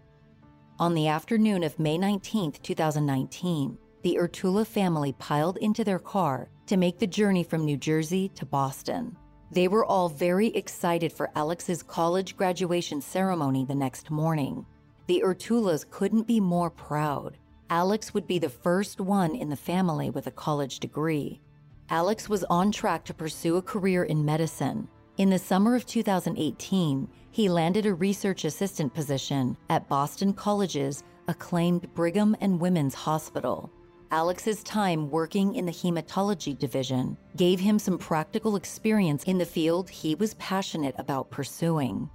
On 0.80 0.94
the 0.94 1.10
afternoon 1.10 1.64
of 1.64 1.80
May 1.80 1.98
19, 1.98 2.54
2019, 2.64 3.78
the 4.08 4.20
Urtula 4.22 4.66
family 4.66 5.12
piled 5.20 5.58
into 5.58 5.84
their 5.84 6.00
car 6.00 6.48
to 6.66 6.78
make 6.78 6.98
the 6.98 7.06
journey 7.06 7.44
from 7.44 7.66
New 7.66 7.76
Jersey 7.76 8.30
to 8.36 8.46
Boston. 8.46 9.18
They 9.52 9.68
were 9.68 9.84
all 9.84 10.08
very 10.08 10.48
excited 10.48 11.12
for 11.12 11.30
Alex's 11.36 11.84
college 11.84 12.38
graduation 12.38 13.02
ceremony 13.02 13.66
the 13.66 13.76
next 13.76 14.10
morning. 14.10 14.66
The 15.08 15.24
Urtulas 15.26 15.84
couldn't 15.90 16.26
be 16.26 16.40
more 16.40 16.70
proud. 16.70 17.38
Alex 17.70 18.14
would 18.14 18.26
be 18.28 18.40
the 18.40 18.48
first 18.48 19.02
one 19.02 19.36
in 19.36 19.50
the 19.50 19.58
family 19.58 20.10
with 20.10 20.28
a 20.28 20.32
college 20.32 20.80
degree. 20.80 21.42
Alex 21.90 22.30
was 22.30 22.46
on 22.46 22.72
track 22.72 23.04
to 23.04 23.14
pursue 23.14 23.58
a 23.58 23.62
career 23.62 24.06
in 24.06 24.24
medicine. 24.24 24.88
In 25.18 25.30
the 25.30 25.38
summer 25.38 25.76
of 25.76 25.86
2018, 25.86 27.10
he 27.32 27.50
landed 27.50 27.86
a 27.86 27.94
research 27.94 28.46
assistant 28.46 28.94
position 28.94 29.58
at 29.70 29.90
Boston 29.90 30.32
College's 30.32 31.04
acclaimed 31.28 31.94
Brigham 31.94 32.38
and 32.40 32.58
Women's 32.58 32.94
Hospital. 32.94 33.70
Alex's 34.12 34.64
time 34.64 35.10
working 35.10 35.56
in 35.56 35.66
the 35.66 35.72
hematology 35.72 36.58
division 36.58 37.18
gave 37.36 37.60
him 37.60 37.78
some 37.78 37.98
practical 37.98 38.56
experience 38.56 39.26
in 39.26 39.38
the 39.38 39.46
field 39.46 39.90
he 39.90 40.16
was 40.16 40.34
passionate 40.36 40.96
about 40.98 41.30
pursuing. 41.30 42.10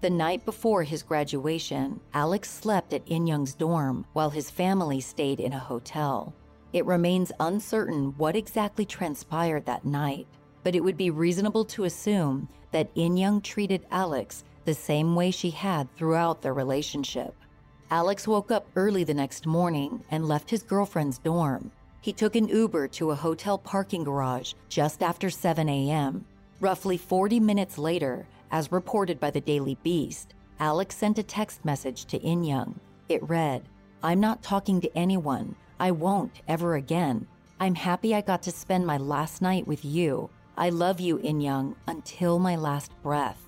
The 0.00 0.10
night 0.10 0.44
before 0.44 0.82
his 0.82 1.04
graduation, 1.04 2.00
Alex 2.14 2.50
slept 2.50 2.92
at 2.92 3.06
Inyoung's 3.06 3.54
dorm 3.54 4.04
while 4.12 4.30
his 4.30 4.50
family 4.50 5.00
stayed 5.00 5.38
in 5.38 5.52
a 5.52 5.58
hotel. 5.58 6.34
It 6.72 6.84
remains 6.84 7.30
uncertain 7.38 8.12
what 8.16 8.34
exactly 8.34 8.84
transpired 8.84 9.66
that 9.66 9.84
night, 9.84 10.26
but 10.64 10.74
it 10.74 10.82
would 10.82 10.96
be 10.96 11.10
reasonable 11.10 11.64
to 11.66 11.84
assume 11.84 12.48
that 12.72 12.92
Inyoung 12.96 13.40
treated 13.40 13.86
Alex 13.92 14.42
the 14.64 14.74
same 14.74 15.14
way 15.14 15.30
she 15.30 15.50
had 15.50 15.94
throughout 15.94 16.42
their 16.42 16.54
relationship. 16.54 17.36
Alex 17.90 18.26
woke 18.26 18.50
up 18.50 18.66
early 18.74 19.04
the 19.04 19.14
next 19.14 19.46
morning 19.46 20.02
and 20.10 20.26
left 20.26 20.50
his 20.50 20.64
girlfriend's 20.64 21.18
dorm. 21.18 21.70
He 22.00 22.12
took 22.12 22.34
an 22.34 22.48
Uber 22.48 22.88
to 22.88 23.12
a 23.12 23.14
hotel 23.14 23.58
parking 23.58 24.02
garage 24.02 24.54
just 24.68 25.02
after 25.02 25.30
7 25.30 25.68
a.m. 25.68 26.24
Roughly 26.60 26.96
40 26.96 27.38
minutes 27.38 27.78
later, 27.78 28.26
as 28.50 28.72
reported 28.72 29.20
by 29.20 29.30
the 29.30 29.40
Daily 29.40 29.76
Beast, 29.84 30.34
Alex 30.58 30.96
sent 30.96 31.18
a 31.18 31.22
text 31.22 31.64
message 31.64 32.06
to 32.06 32.18
Inyoung. 32.18 32.74
It 33.08 33.22
read, 33.28 33.68
I'm 34.02 34.18
not 34.18 34.42
talking 34.42 34.80
to 34.80 34.98
anyone. 34.98 35.54
I 35.78 35.92
won't 35.92 36.42
ever 36.48 36.74
again. 36.74 37.28
I'm 37.60 37.74
happy 37.74 38.14
I 38.14 38.20
got 38.20 38.42
to 38.42 38.50
spend 38.50 38.84
my 38.84 38.96
last 38.96 39.42
night 39.42 39.66
with 39.66 39.84
you. 39.84 40.28
I 40.56 40.70
love 40.70 40.98
you, 40.98 41.18
Inyoung, 41.18 41.76
until 41.86 42.38
my 42.38 42.56
last 42.56 42.90
breath. 43.02 43.40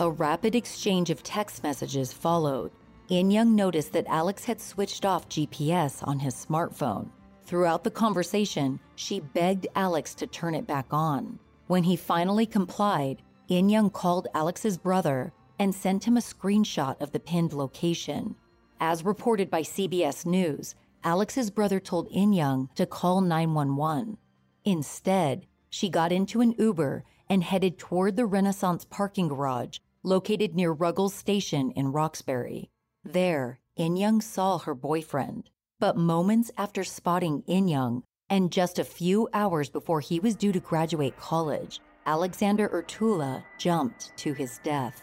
A 0.00 0.08
rapid 0.08 0.54
exchange 0.54 1.10
of 1.10 1.22
text 1.22 1.62
messages 1.62 2.12
followed, 2.12 2.70
Inyoung 3.10 3.54
noticed 3.54 3.94
that 3.94 4.06
Alex 4.06 4.44
had 4.44 4.60
switched 4.60 5.06
off 5.06 5.30
GPS 5.30 6.06
on 6.06 6.18
his 6.18 6.34
smartphone. 6.34 7.08
Throughout 7.46 7.82
the 7.82 7.90
conversation, 7.90 8.78
she 8.96 9.20
begged 9.20 9.66
Alex 9.74 10.14
to 10.16 10.26
turn 10.26 10.54
it 10.54 10.66
back 10.66 10.86
on. 10.90 11.38
When 11.68 11.84
he 11.84 11.96
finally 11.96 12.44
complied, 12.44 13.22
Inyoung 13.48 13.90
called 13.90 14.28
Alex's 14.34 14.76
brother 14.76 15.32
and 15.58 15.74
sent 15.74 16.04
him 16.04 16.18
a 16.18 16.20
screenshot 16.20 17.00
of 17.00 17.12
the 17.12 17.20
pinned 17.20 17.54
location. 17.54 18.36
As 18.78 19.06
reported 19.06 19.48
by 19.48 19.62
CBS 19.62 20.26
News, 20.26 20.74
Alex's 21.02 21.50
brother 21.50 21.80
told 21.80 22.12
Inyoung 22.12 22.74
to 22.74 22.84
call 22.84 23.22
911. 23.22 24.18
Instead, 24.66 25.46
she 25.70 25.88
got 25.88 26.12
into 26.12 26.42
an 26.42 26.54
Uber 26.58 27.04
and 27.30 27.42
headed 27.42 27.78
toward 27.78 28.16
the 28.16 28.26
Renaissance 28.26 28.84
parking 28.84 29.28
garage 29.28 29.78
located 30.02 30.54
near 30.54 30.72
Ruggles 30.72 31.14
Station 31.14 31.70
in 31.70 31.92
Roxbury. 31.92 32.70
There, 33.04 33.58
Inyoung 33.78 34.22
saw 34.22 34.58
her 34.58 34.74
boyfriend. 34.74 35.50
But 35.80 35.96
moments 35.96 36.50
after 36.56 36.82
spotting 36.82 37.42
Inyoung, 37.48 38.02
and 38.28 38.50
just 38.50 38.78
a 38.78 38.84
few 38.84 39.28
hours 39.32 39.70
before 39.70 40.00
he 40.00 40.18
was 40.18 40.34
due 40.34 40.52
to 40.52 40.60
graduate 40.60 41.16
college, 41.16 41.80
Alexander 42.06 42.68
Urtula 42.68 43.44
jumped 43.58 44.16
to 44.16 44.32
his 44.32 44.58
death. 44.64 45.02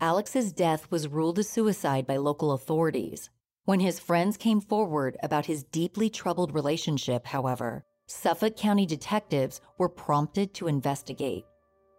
Alex's 0.00 0.52
death 0.52 0.88
was 0.92 1.08
ruled 1.08 1.40
a 1.40 1.42
suicide 1.42 2.06
by 2.06 2.16
local 2.16 2.52
authorities. 2.52 3.30
When 3.64 3.80
his 3.80 3.98
friends 3.98 4.36
came 4.36 4.60
forward 4.60 5.16
about 5.24 5.46
his 5.46 5.64
deeply 5.64 6.08
troubled 6.08 6.54
relationship, 6.54 7.26
however, 7.26 7.84
Suffolk 8.06 8.56
County 8.56 8.86
detectives 8.86 9.60
were 9.76 9.88
prompted 9.88 10.54
to 10.54 10.68
investigate. 10.68 11.44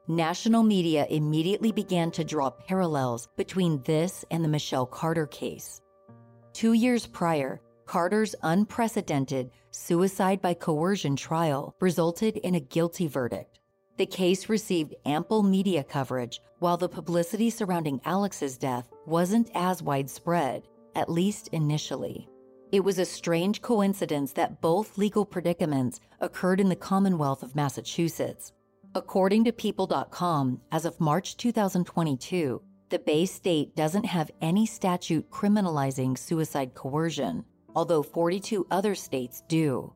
National 0.08 0.64
media 0.64 1.08
immediately 1.10 1.74
began 1.74 2.10
to 2.12 2.24
draw 2.24 2.50
parallels 2.50 3.28
between 3.36 3.82
this 3.84 4.24
and 4.32 4.46
the 4.46 4.50
Michelle 4.50 4.86
Carter 4.86 5.28
case. 5.28 5.82
Two 6.54 6.74
years 6.74 7.06
prior, 7.06 7.60
Carter's 7.86 8.34
unprecedented 8.44 9.52
suicide 9.72 10.42
by 10.42 10.54
coercion 10.54 11.18
trial 11.18 11.76
resulted 11.82 12.38
in 12.38 12.56
a 12.56 12.62
guilty 12.62 13.08
verdict. 13.08 13.59
The 14.00 14.06
case 14.06 14.48
received 14.48 14.96
ample 15.06 15.44
media 15.44 15.84
coverage, 15.84 16.40
while 16.60 16.78
the 16.78 16.88
publicity 16.88 17.50
surrounding 17.50 18.00
Alex's 18.06 18.58
death 18.58 18.90
wasn't 19.06 19.52
as 19.54 19.84
widespread, 19.84 20.70
at 20.96 21.12
least 21.12 21.50
initially. 21.50 22.30
It 22.72 22.80
was 22.80 22.98
a 22.98 23.04
strange 23.04 23.62
coincidence 23.62 24.32
that 24.32 24.62
both 24.62 24.98
legal 24.98 25.26
predicaments 25.26 26.00
occurred 26.22 26.62
in 26.62 26.70
the 26.70 26.78
Commonwealth 26.78 27.44
of 27.44 27.58
Massachusetts. 27.58 28.54
According 28.96 29.44
to 29.44 29.52
People.com, 29.52 30.62
as 30.72 30.86
of 30.86 31.02
March 31.02 31.36
2022, 31.36 32.62
the 32.88 33.00
Bay 33.00 33.26
State 33.26 33.76
doesn't 33.76 34.06
have 34.06 34.32
any 34.40 34.66
statute 34.66 35.30
criminalizing 35.30 36.18
suicide 36.18 36.74
coercion, 36.74 37.44
although 37.76 38.02
42 38.02 38.66
other 38.72 38.96
states 38.96 39.44
do. 39.50 39.94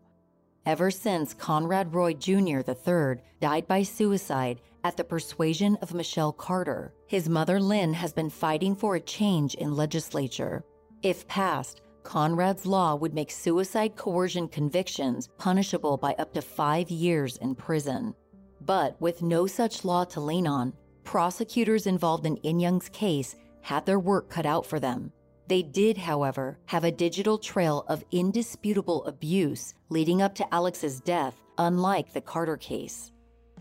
Ever 0.66 0.92
since 0.92 1.34
Conrad 1.34 1.94
Roy 1.94 2.14
Jr. 2.14 2.62
III 2.66 3.22
died 3.42 3.68
by 3.68 3.84
suicide 3.84 4.62
at 4.86 4.96
the 4.96 5.04
persuasion 5.04 5.78
of 5.82 5.94
Michelle 5.94 6.32
Carter, 6.32 6.94
his 7.06 7.28
mother 7.28 7.60
Lynn 7.60 7.94
has 7.94 8.14
been 8.14 8.30
fighting 8.30 8.74
for 8.74 8.96
a 8.96 9.02
change 9.02 9.56
in 9.56 9.76
legislature. 9.76 10.64
If 11.02 11.28
passed, 11.28 11.82
Conrad's 12.04 12.66
law 12.66 12.96
would 12.96 13.14
make 13.14 13.30
suicide 13.30 13.98
coercion 13.98 14.48
convictions 14.48 15.28
punishable 15.38 15.98
by 15.98 16.14
up 16.14 16.34
to 16.34 16.42
five 16.42 16.90
years 16.90 17.36
in 17.38 17.56
prison. 17.56 18.16
But 18.62 19.00
with 19.02 19.22
no 19.22 19.48
such 19.48 19.84
law 19.84 20.06
to 20.06 20.22
lean 20.22 20.48
on, 20.48 20.72
prosecutors 21.04 21.88
involved 21.88 22.26
in 22.26 22.38
Inyoung's 22.38 22.88
case 22.88 23.36
had 23.62 23.86
their 23.86 24.00
work 24.00 24.30
cut 24.30 24.46
out 24.46 24.66
for 24.66 24.80
them. 24.80 25.12
They 25.48 25.62
did, 25.62 25.98
however, 25.98 26.58
have 26.66 26.84
a 26.84 26.92
digital 26.92 27.38
trail 27.38 27.86
of 27.88 28.04
indisputable 28.12 29.04
abuse 29.06 29.74
leading 29.90 30.22
up 30.22 30.36
to 30.36 30.54
Alex's 30.54 31.02
death, 31.02 31.42
unlike 31.58 32.14
the 32.14 32.22
Carter 32.22 32.58
case. 32.58 33.12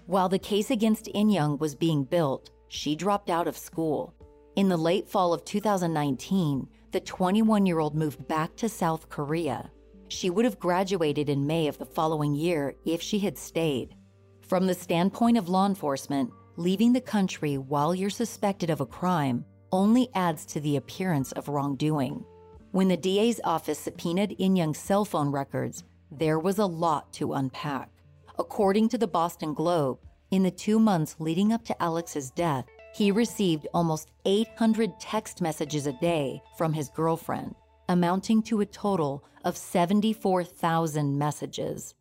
While 0.06 0.28
the 0.28 0.38
case 0.38 0.70
against 0.70 1.10
Inyoung 1.14 1.58
was 1.58 1.74
being 1.74 2.04
built, 2.04 2.50
she 2.68 2.94
dropped 2.94 3.30
out 3.30 3.48
of 3.48 3.56
school. 3.56 4.14
In 4.54 4.68
the 4.68 4.76
late 4.76 5.08
fall 5.08 5.32
of 5.32 5.44
2019, 5.44 6.68
the 6.92 7.00
21 7.00 7.66
year 7.66 7.78
old 7.78 7.94
moved 7.94 8.28
back 8.28 8.54
to 8.56 8.68
South 8.68 9.08
Korea. 9.08 9.70
She 10.08 10.30
would 10.30 10.44
have 10.44 10.60
graduated 10.60 11.28
in 11.28 11.46
May 11.46 11.68
of 11.68 11.78
the 11.78 11.86
following 11.86 12.34
year 12.34 12.74
if 12.84 13.00
she 13.00 13.18
had 13.18 13.38
stayed. 13.38 13.96
From 14.42 14.66
the 14.66 14.74
standpoint 14.74 15.38
of 15.38 15.48
law 15.48 15.66
enforcement, 15.66 16.30
leaving 16.56 16.92
the 16.92 17.00
country 17.00 17.56
while 17.56 17.94
you're 17.94 18.10
suspected 18.10 18.68
of 18.68 18.80
a 18.80 18.86
crime 18.86 19.44
only 19.72 20.08
adds 20.14 20.44
to 20.46 20.60
the 20.60 20.76
appearance 20.76 21.32
of 21.32 21.48
wrongdoing. 21.48 22.24
When 22.72 22.88
the 22.88 22.96
DA's 22.96 23.40
office 23.42 23.78
subpoenaed 23.78 24.36
Inyoung's 24.38 24.78
cell 24.78 25.04
phone 25.04 25.30
records, 25.30 25.84
there 26.10 26.38
was 26.38 26.58
a 26.58 26.66
lot 26.66 27.12
to 27.14 27.32
unpack. 27.32 27.90
According 28.38 28.90
to 28.90 28.98
the 28.98 29.06
Boston 29.06 29.54
Globe, 29.54 29.98
in 30.30 30.42
the 30.42 30.50
two 30.50 30.78
months 30.78 31.16
leading 31.18 31.52
up 31.52 31.64
to 31.64 31.82
Alex's 31.82 32.30
death, 32.30 32.66
he 32.94 33.10
received 33.10 33.66
almost 33.74 34.10
800 34.24 34.98
text 35.00 35.40
messages 35.40 35.86
a 35.86 35.92
day 35.92 36.42
from 36.56 36.72
his 36.72 36.90
girlfriend, 36.90 37.54
amounting 37.88 38.42
to 38.44 38.60
a 38.60 38.66
total 38.66 39.24
of 39.44 39.56
74,000 39.56 41.18
messages. 41.18 41.94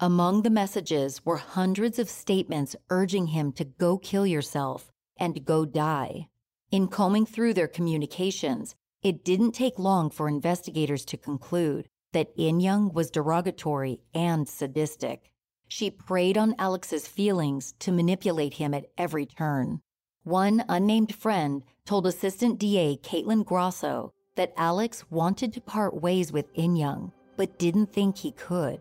Among 0.00 0.42
the 0.42 0.50
messages 0.50 1.24
were 1.24 1.36
hundreds 1.36 1.98
of 1.98 2.08
statements 2.08 2.76
urging 2.90 3.28
him 3.28 3.52
to 3.52 3.64
go 3.64 3.98
kill 3.98 4.26
yourself 4.26 4.92
and 5.18 5.44
go 5.44 5.64
die. 5.64 6.28
In 6.70 6.88
combing 6.88 7.24
through 7.24 7.54
their 7.54 7.66
communications, 7.66 8.74
it 9.02 9.24
didn't 9.24 9.52
take 9.52 9.78
long 9.78 10.10
for 10.10 10.28
investigators 10.28 11.06
to 11.06 11.16
conclude 11.16 11.88
that 12.12 12.36
Inyoung 12.36 12.92
was 12.92 13.10
derogatory 13.10 14.00
and 14.12 14.46
sadistic. 14.46 15.30
She 15.66 15.90
preyed 15.90 16.36
on 16.36 16.54
Alex's 16.58 17.06
feelings 17.06 17.72
to 17.78 17.92
manipulate 17.92 18.54
him 18.54 18.74
at 18.74 18.86
every 18.98 19.24
turn. 19.24 19.80
One 20.24 20.62
unnamed 20.68 21.14
friend 21.14 21.64
told 21.86 22.06
Assistant 22.06 22.58
DA 22.58 22.98
Caitlin 23.02 23.46
Grosso 23.46 24.12
that 24.36 24.52
Alex 24.58 25.10
wanted 25.10 25.54
to 25.54 25.62
part 25.62 26.02
ways 26.02 26.32
with 26.32 26.52
Inyoung, 26.54 27.12
but 27.38 27.58
didn't 27.58 27.94
think 27.94 28.18
he 28.18 28.32
could. 28.32 28.80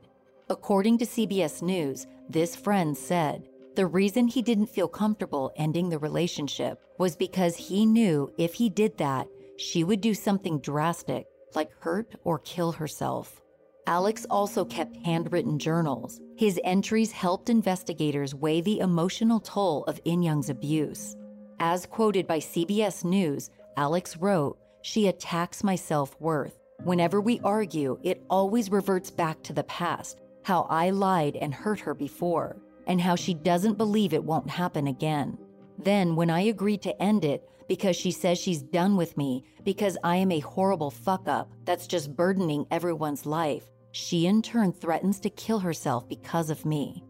According 0.50 0.97
to 0.97 1.06
CBS 1.06 1.62
News, 1.62 2.06
this 2.30 2.54
friend 2.54 2.97
said 2.97 3.47
the 3.77 3.85
reason 3.85 4.27
he 4.27 4.41
didn't 4.41 4.65
feel 4.65 4.87
comfortable 4.87 5.53
ending 5.55 5.87
the 5.87 5.99
relationship 5.99 6.81
was 6.97 7.15
because 7.15 7.55
he 7.55 7.85
knew 7.85 8.33
if 8.39 8.55
he 8.55 8.69
did 8.69 8.97
that, 8.97 9.27
she 9.55 9.83
would 9.83 10.01
do 10.01 10.15
something 10.15 10.59
drastic, 10.61 11.27
like 11.53 11.69
hurt 11.81 12.15
or 12.23 12.39
kill 12.39 12.71
herself. 12.71 13.39
Alex 13.85 14.25
also 14.31 14.65
kept 14.65 14.97
handwritten 15.05 15.59
journals. 15.59 16.19
His 16.35 16.59
entries 16.63 17.11
helped 17.11 17.51
investigators 17.51 18.33
weigh 18.33 18.61
the 18.61 18.79
emotional 18.79 19.39
toll 19.39 19.83
of 19.83 20.03
Inyoung's 20.05 20.49
abuse. 20.49 21.15
As 21.59 21.85
quoted 21.85 22.25
by 22.25 22.39
CBS 22.39 23.05
News, 23.05 23.51
Alex 23.77 24.17
wrote, 24.17 24.57
She 24.81 25.07
attacks 25.07 25.63
my 25.63 25.75
self 25.75 26.19
worth. 26.19 26.57
Whenever 26.83 27.21
we 27.21 27.39
argue, 27.43 27.99
it 28.01 28.25
always 28.27 28.71
reverts 28.71 29.11
back 29.11 29.43
to 29.43 29.53
the 29.53 29.65
past, 29.65 30.19
how 30.41 30.63
I 30.63 30.89
lied 30.89 31.35
and 31.35 31.53
hurt 31.53 31.79
her 31.81 31.93
before, 31.93 32.57
and 32.88 33.00
how 33.00 33.15
she 33.15 33.34
doesn't 33.34 33.78
believe 33.78 34.13
it 34.13 34.23
won't 34.23 34.50
happen 34.50 34.88
again. 34.88 35.38
Then, 35.78 36.15
when 36.15 36.30
I 36.32 36.41
agreed 36.41 36.82
to 36.84 37.02
end 37.02 37.23
it 37.23 37.47
because 37.67 37.95
she 37.95 38.12
says 38.12 38.39
she's 38.39 38.63
done 38.63 38.95
with 38.95 39.15
me 39.17 39.43
because 39.63 39.97
I 40.04 40.15
am 40.15 40.32
a 40.32 40.39
horrible 40.39 40.89
fuck 40.89 41.28
up 41.28 41.52
that's 41.65 41.86
just 41.86 42.15
burdening 42.15 42.65
everyone's 42.71 43.26
life, 43.26 43.69
she 43.91 44.26
in 44.26 44.41
turn 44.41 44.71
threatens 44.71 45.19
to 45.19 45.30
kill 45.30 45.60
herself 45.60 46.08
because 46.08 46.50
of 46.50 46.65
me. 46.65 47.04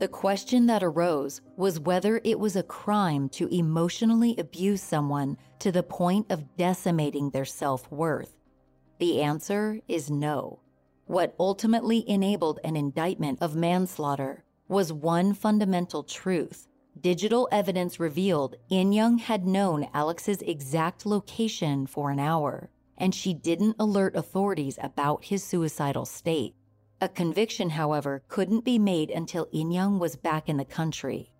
The 0.00 0.08
question 0.08 0.66
that 0.66 0.82
arose 0.82 1.40
was 1.56 1.80
whether 1.80 2.20
it 2.24 2.38
was 2.38 2.56
a 2.56 2.62
crime 2.64 3.28
to 3.30 3.48
emotionally 3.54 4.34
abuse 4.36 4.82
someone 4.82 5.36
to 5.60 5.70
the 5.70 5.84
point 5.84 6.30
of 6.30 6.56
decimating 6.56 7.30
their 7.30 7.44
self 7.44 7.90
worth. 7.90 8.34
The 8.98 9.22
answer 9.22 9.80
is 9.86 10.10
no. 10.10 10.60
What 11.06 11.34
ultimately 11.38 12.08
enabled 12.08 12.58
an 12.64 12.76
indictment 12.76 13.38
of 13.40 13.54
manslaughter 13.54 14.44
was 14.74 14.92
one 14.92 15.32
fundamental 15.32 16.02
truth. 16.02 16.66
Digital 17.00 17.48
evidence 17.52 18.00
revealed 18.00 18.56
Inyoung 18.72 19.20
had 19.20 19.46
known 19.46 19.86
Alex's 19.94 20.42
exact 20.42 21.06
location 21.06 21.86
for 21.86 22.10
an 22.10 22.18
hour, 22.18 22.70
and 22.98 23.14
she 23.14 23.32
didn't 23.32 23.76
alert 23.78 24.16
authorities 24.16 24.76
about 24.82 25.26
his 25.26 25.44
suicidal 25.44 26.04
state. 26.04 26.56
A 27.00 27.08
conviction, 27.08 27.70
however, 27.70 28.24
couldn't 28.26 28.64
be 28.64 28.80
made 28.80 29.12
until 29.12 29.46
Inyoung 29.54 30.00
was 30.00 30.16
back 30.16 30.48
in 30.48 30.56
the 30.56 30.64
country. 30.64 31.30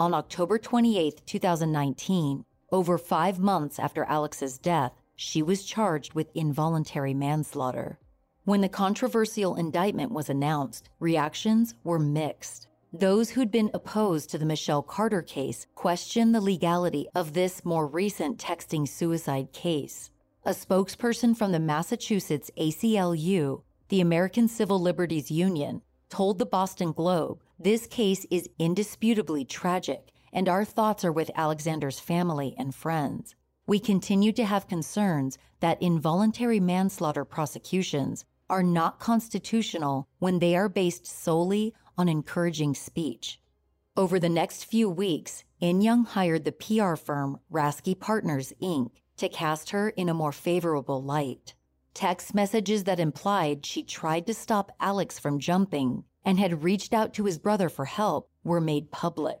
On 0.00 0.12
October 0.12 0.58
28, 0.58 1.22
2019, 1.24 2.44
over 2.72 2.98
five 2.98 3.38
months 3.38 3.78
after 3.78 4.02
Alex's 4.02 4.58
death, 4.58 5.00
she 5.14 5.42
was 5.42 5.64
charged 5.64 6.14
with 6.14 6.34
involuntary 6.34 7.14
manslaughter. 7.14 8.00
When 8.42 8.62
the 8.62 8.68
controversial 8.68 9.54
indictment 9.54 10.10
was 10.10 10.28
announced, 10.28 10.90
reactions 10.98 11.76
were 11.84 12.00
mixed. 12.00 12.66
Those 12.92 13.30
who'd 13.30 13.50
been 13.50 13.70
opposed 13.72 14.30
to 14.30 14.38
the 14.38 14.44
Michelle 14.44 14.82
Carter 14.82 15.22
case 15.22 15.66
questioned 15.74 16.34
the 16.34 16.40
legality 16.40 17.06
of 17.14 17.34
this 17.34 17.64
more 17.64 17.86
recent 17.86 18.38
texting 18.38 18.88
suicide 18.88 19.52
case. 19.52 20.10
A 20.44 20.50
spokesperson 20.50 21.36
from 21.36 21.52
the 21.52 21.60
Massachusetts 21.60 22.50
ACLU 22.58 23.62
the 23.90 24.00
American 24.00 24.46
Civil 24.46 24.80
Liberties 24.80 25.32
Union, 25.32 25.82
told 26.08 26.38
the 26.38 26.46
Boston 26.46 26.92
Globe 26.92 27.42
this 27.58 27.88
case 27.88 28.24
is 28.30 28.48
indisputably 28.58 29.44
tragic 29.44 30.12
and 30.32 30.48
our 30.48 30.64
thoughts 30.64 31.04
are 31.04 31.10
with 31.10 31.30
Alexander's 31.34 31.98
family 31.98 32.54
and 32.56 32.72
friends. 32.72 33.34
We 33.66 33.80
continue 33.80 34.30
to 34.32 34.44
have 34.44 34.68
concerns 34.68 35.38
that 35.58 35.82
involuntary 35.82 36.60
manslaughter 36.60 37.24
prosecutions 37.24 38.24
are 38.48 38.62
not 38.62 39.00
constitutional 39.00 40.06
when 40.20 40.38
they 40.38 40.54
are 40.54 40.68
based 40.68 41.04
solely 41.04 41.74
on 42.00 42.08
encouraging 42.08 42.74
speech. 42.74 43.38
Over 43.94 44.18
the 44.18 44.30
next 44.30 44.64
few 44.64 44.88
weeks, 44.88 45.44
Inyoung 45.60 46.06
hired 46.06 46.46
the 46.46 46.52
PR 46.52 46.94
firm 46.94 47.38
Rasky 47.52 47.98
Partners, 47.98 48.54
Inc. 48.62 48.92
to 49.18 49.28
cast 49.28 49.68
her 49.70 49.90
in 49.90 50.08
a 50.08 50.14
more 50.14 50.32
favorable 50.32 51.02
light. 51.02 51.54
Text 51.92 52.34
messages 52.34 52.84
that 52.84 52.98
implied 52.98 53.66
she 53.66 53.82
tried 53.82 54.26
to 54.26 54.32
stop 54.32 54.72
Alex 54.80 55.18
from 55.18 55.38
jumping 55.38 56.04
and 56.24 56.38
had 56.38 56.64
reached 56.64 56.94
out 56.94 57.12
to 57.12 57.26
his 57.26 57.38
brother 57.38 57.68
for 57.68 57.84
help 57.84 58.30
were 58.42 58.62
made 58.62 58.90
public. 58.90 59.40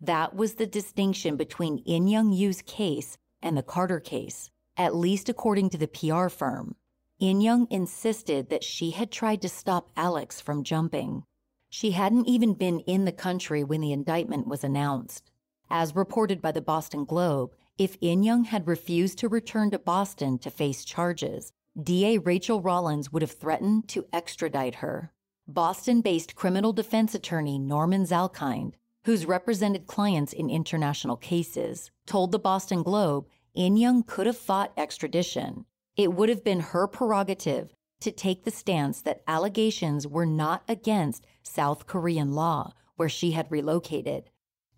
That 0.00 0.36
was 0.36 0.54
the 0.54 0.66
distinction 0.66 1.36
between 1.36 1.78
In 1.78 2.06
Young 2.06 2.32
You's 2.32 2.62
case 2.62 3.18
and 3.42 3.56
the 3.56 3.64
Carter 3.64 3.98
case, 3.98 4.50
at 4.76 4.94
least 4.94 5.28
according 5.28 5.70
to 5.70 5.78
the 5.78 5.88
PR 5.88 6.28
firm. 6.28 6.76
Inyoung 7.20 7.66
insisted 7.70 8.50
that 8.50 8.62
she 8.62 8.90
had 8.90 9.10
tried 9.10 9.42
to 9.42 9.48
stop 9.48 9.90
Alex 9.96 10.40
from 10.40 10.62
jumping. 10.62 11.24
She 11.78 11.90
hadn't 11.90 12.26
even 12.26 12.54
been 12.54 12.80
in 12.80 13.04
the 13.04 13.12
country 13.12 13.62
when 13.62 13.82
the 13.82 13.92
indictment 13.92 14.46
was 14.46 14.64
announced. 14.64 15.30
As 15.68 15.94
reported 15.94 16.40
by 16.40 16.50
the 16.50 16.62
Boston 16.62 17.04
Globe, 17.04 17.54
if 17.76 18.00
Inyoung 18.00 18.46
had 18.46 18.66
refused 18.66 19.18
to 19.18 19.28
return 19.28 19.70
to 19.72 19.78
Boston 19.78 20.38
to 20.38 20.50
face 20.50 20.86
charges, 20.86 21.52
DA 21.78 22.16
Rachael 22.16 22.62
Rollins 22.62 23.12
would 23.12 23.20
have 23.20 23.32
threatened 23.32 23.88
to 23.88 24.06
extradite 24.10 24.76
her. 24.76 25.12
Boston 25.46 26.00
based 26.00 26.34
criminal 26.34 26.72
defense 26.72 27.14
attorney 27.14 27.58
Norman 27.58 28.06
Zalkind, 28.06 28.72
who's 29.04 29.26
represented 29.26 29.86
clients 29.86 30.32
in 30.32 30.48
international 30.48 31.18
cases, 31.18 31.90
told 32.06 32.32
the 32.32 32.38
Boston 32.38 32.82
Globe 32.82 33.26
Inyoung 33.54 34.06
could 34.06 34.26
have 34.26 34.38
fought 34.38 34.72
extradition. 34.78 35.66
It 35.94 36.14
would 36.14 36.30
have 36.30 36.42
been 36.42 36.60
her 36.60 36.86
prerogative 36.86 37.74
to 38.00 38.10
take 38.10 38.44
the 38.44 38.50
stance 38.50 39.00
that 39.02 39.22
allegations 39.26 40.06
were 40.06 40.26
not 40.26 40.62
against 40.68 41.26
South 41.42 41.86
Korean 41.86 42.32
law, 42.32 42.72
where 42.96 43.08
she 43.08 43.32
had 43.32 43.50
relocated. 43.50 44.30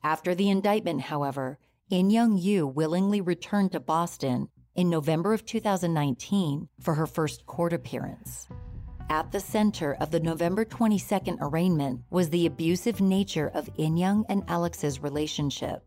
After 0.03 0.35
the 0.35 0.51
indictment, 0.51 1.03
however, 1.03 1.59
In 1.91 2.11
Young 2.11 2.37
You 2.37 2.67
willingly 2.67 3.21
returned 3.21 3.73
to 3.73 3.81
Boston 3.81 4.49
in 4.75 4.89
November 4.89 5.33
of 5.33 5.45
2019 5.45 6.69
for 6.81 6.95
her 6.95 7.07
first 7.07 7.47
court 7.47 7.73
appearance. 7.73 8.49
At 9.11 9.33
the 9.33 9.41
center 9.41 9.95
of 9.95 10.11
the 10.11 10.21
November 10.21 10.65
22nd 10.65 11.39
arraignment 11.41 12.03
was 12.11 12.29
the 12.29 12.47
abusive 12.47 13.01
nature 13.01 13.51
of 13.55 13.75
Inyoung 13.77 14.25
and 14.29 14.45
Alex's 14.49 15.03
relationship. 15.03 15.83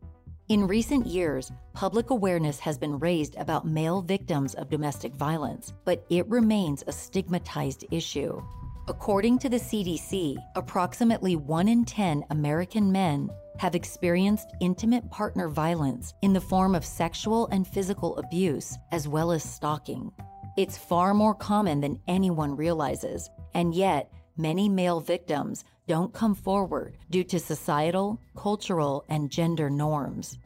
In 0.52 0.66
recent 0.66 1.06
years, 1.06 1.50
public 1.72 2.10
awareness 2.10 2.60
has 2.60 2.76
been 2.76 2.98
raised 2.98 3.36
about 3.36 3.66
male 3.66 4.02
victims 4.02 4.52
of 4.52 4.68
domestic 4.68 5.14
violence, 5.14 5.72
but 5.86 6.04
it 6.10 6.28
remains 6.28 6.84
a 6.86 6.92
stigmatized 6.92 7.86
issue. 7.90 8.38
According 8.86 9.38
to 9.38 9.48
the 9.48 9.56
CDC, 9.56 10.36
approximately 10.54 11.36
1 11.36 11.68
in 11.68 11.86
10 11.86 12.26
American 12.28 12.92
men 12.92 13.30
have 13.60 13.74
experienced 13.74 14.52
intimate 14.60 15.10
partner 15.10 15.48
violence 15.48 16.12
in 16.20 16.34
the 16.34 16.40
form 16.42 16.74
of 16.74 16.84
sexual 16.84 17.46
and 17.46 17.66
physical 17.66 18.18
abuse, 18.18 18.76
as 18.90 19.08
well 19.08 19.32
as 19.32 19.42
stalking. 19.42 20.12
It's 20.58 20.76
far 20.76 21.14
more 21.14 21.34
common 21.34 21.80
than 21.80 21.98
anyone 22.08 22.54
realizes, 22.54 23.30
and 23.54 23.74
yet, 23.74 24.12
many 24.36 24.68
male 24.68 25.00
victims 25.00 25.64
don't 25.88 26.12
come 26.12 26.34
forward 26.34 26.98
due 27.08 27.24
to 27.24 27.38
societal, 27.38 28.20
cultural, 28.36 29.04
and 29.08 29.30
gender 29.30 29.70
norms. 29.70 30.38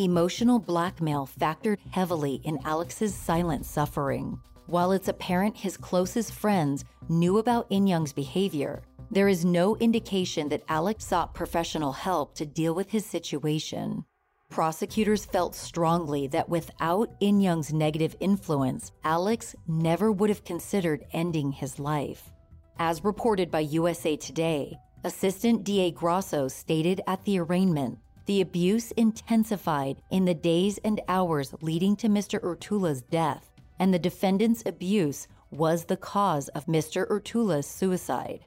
Emotional 0.00 0.58
blackmail 0.58 1.28
factored 1.38 1.76
heavily 1.90 2.40
in 2.44 2.58
Alex's 2.64 3.14
silent 3.14 3.66
suffering. 3.66 4.40
While 4.64 4.92
it's 4.92 5.08
apparent 5.08 5.58
his 5.58 5.76
closest 5.76 6.32
friends 6.32 6.86
knew 7.10 7.36
about 7.36 7.68
Inyoung's 7.68 8.14
behavior, 8.14 8.80
there 9.10 9.28
is 9.28 9.44
no 9.44 9.76
indication 9.76 10.48
that 10.48 10.62
Alex 10.70 11.04
sought 11.04 11.34
professional 11.34 11.92
help 11.92 12.34
to 12.36 12.46
deal 12.46 12.74
with 12.74 12.88
his 12.88 13.04
situation. 13.04 14.06
Prosecutors 14.48 15.26
felt 15.26 15.54
strongly 15.54 16.26
that 16.28 16.48
without 16.48 17.20
Inyoung's 17.20 17.74
negative 17.74 18.16
influence, 18.20 18.92
Alex 19.04 19.54
never 19.68 20.10
would 20.10 20.30
have 20.30 20.44
considered 20.44 21.04
ending 21.12 21.52
his 21.52 21.78
life. 21.78 22.30
As 22.78 23.04
reported 23.04 23.50
by 23.50 23.60
USA 23.60 24.16
Today, 24.16 24.78
Assistant 25.04 25.62
DA 25.62 25.90
Grosso 25.90 26.48
stated 26.48 27.02
at 27.06 27.22
the 27.26 27.38
arraignment 27.38 27.98
the 28.30 28.40
abuse 28.40 28.92
intensified 28.92 30.00
in 30.12 30.24
the 30.24 30.34
days 30.34 30.78
and 30.84 31.00
hours 31.08 31.52
leading 31.62 31.96
to 31.96 32.08
Mr. 32.08 32.40
Urtula's 32.44 33.02
death, 33.02 33.50
and 33.80 33.92
the 33.92 33.98
defendant's 33.98 34.62
abuse 34.64 35.26
was 35.50 35.86
the 35.86 35.96
cause 35.96 36.46
of 36.50 36.66
Mr. 36.66 37.10
Urtula's 37.10 37.66
suicide. 37.66 38.44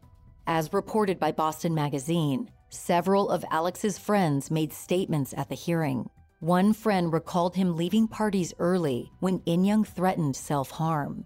As 0.48 0.72
reported 0.72 1.20
by 1.20 1.34
Boston 1.34 1.76
Magazine, 1.76 2.50
several 2.70 3.30
of 3.30 3.44
Alex's 3.52 3.98
friends 3.98 4.50
made 4.50 4.72
statements 4.72 5.34
at 5.36 5.50
the 5.50 5.56
hearing. 5.56 6.10
One 6.40 6.72
friend 6.72 7.12
recalled 7.12 7.58
him 7.58 7.76
leaving 7.76 8.08
parties 8.08 8.54
early 8.60 9.12
when 9.20 9.40
Inyoung 9.40 9.86
threatened 9.86 10.38
self 10.38 10.72
harm. 10.72 11.26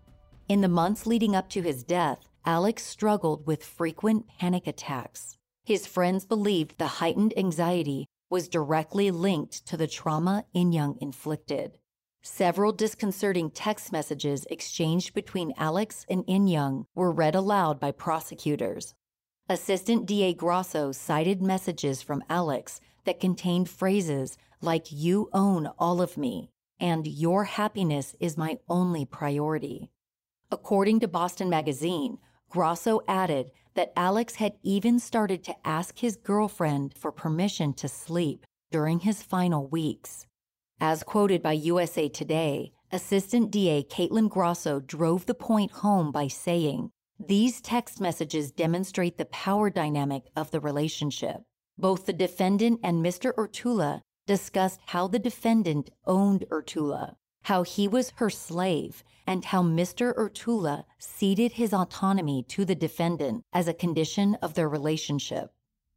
In 0.49 0.61
the 0.61 0.67
months 0.67 1.05
leading 1.05 1.35
up 1.35 1.47
to 1.49 1.61
his 1.61 1.83
death, 1.83 2.27
Alex 2.43 2.83
struggled 2.83 3.45
with 3.45 3.63
frequent 3.63 4.25
panic 4.39 4.65
attacks. 4.65 5.37
His 5.63 5.85
friends 5.85 6.25
believed 6.25 6.79
the 6.79 6.87
heightened 6.87 7.35
anxiety 7.37 8.07
was 8.29 8.47
directly 8.47 9.11
linked 9.11 9.65
to 9.67 9.77
the 9.77 9.87
trauma 9.87 10.45
Inyoung 10.55 10.97
inflicted. 10.99 11.79
Several 12.21 12.71
disconcerting 12.71 13.51
text 13.51 13.91
messages 13.91 14.45
exchanged 14.49 15.13
between 15.13 15.53
Alex 15.57 16.05
and 16.09 16.25
Inyoung 16.25 16.85
were 16.93 17.11
read 17.11 17.35
aloud 17.35 17.79
by 17.79 17.91
prosecutors. 17.91 18.93
Assistant 19.47 20.05
DA 20.05 20.33
Grosso 20.33 20.91
cited 20.91 21.41
messages 21.41 22.01
from 22.01 22.23
Alex 22.29 22.81
that 23.05 23.21
contained 23.21 23.69
phrases 23.69 24.37
like, 24.61 24.91
You 24.91 25.29
own 25.31 25.67
all 25.79 26.01
of 26.01 26.17
me, 26.17 26.49
and 26.81 27.07
Your 27.07 27.45
happiness 27.45 28.13
is 28.19 28.37
my 28.37 28.57
only 28.67 29.05
priority. 29.05 29.89
According 30.51 30.99
to 30.99 31.07
Boston 31.07 31.49
Magazine, 31.49 32.17
Grosso 32.49 33.01
added 33.07 33.51
that 33.77 33.93
Alex 33.95 34.35
had 34.35 34.53
even 34.63 34.99
started 34.99 35.43
to 35.43 35.55
ask 35.63 35.99
his 35.99 36.17
girlfriend 36.17 36.95
for 36.97 37.11
permission 37.11 37.73
to 37.75 37.87
sleep 37.87 38.43
during 38.71 38.99
his 38.99 39.21
final 39.21 39.67
weeks. 39.67 40.25
As 40.81 41.03
quoted 41.03 41.43
by 41.43 41.53
USA 41.53 42.09
Today, 42.09 42.73
Assistant 42.91 43.51
DA 43.51 43.83
Caitlin 43.83 44.29
Grosso 44.29 44.79
drove 44.79 45.27
the 45.27 45.35
point 45.35 45.71
home 45.71 46.11
by 46.11 46.27
saying, 46.27 46.89
these 47.19 47.61
text 47.61 48.01
messages 48.01 48.51
demonstrate 48.51 49.19
the 49.19 49.25
power 49.25 49.69
dynamic 49.69 50.23
of 50.35 50.49
the 50.49 50.59
relationship. 50.59 51.43
Both 51.77 52.07
the 52.07 52.13
defendant 52.13 52.79
and 52.83 53.05
Mr. 53.05 53.31
Urtula 53.35 54.01
discussed 54.25 54.79
how 54.87 55.07
the 55.07 55.19
defendant 55.19 55.91
owned 56.05 56.45
Urtula, 56.49 57.15
how 57.47 57.63
he 57.63 57.87
was 57.87 58.11
her 58.17 58.29
slave, 58.29 59.05
and 59.25 59.45
how 59.45 59.63
Mr. 59.63 60.13
Urtula 60.15 60.83
ceded 60.99 61.53
his 61.53 61.73
autonomy 61.73 62.43
to 62.43 62.65
the 62.65 62.75
defendant 62.75 63.41
as 63.53 63.69
a 63.69 63.73
condition 63.73 64.35
of 64.41 64.53
their 64.53 64.67
relationship. 64.67 65.49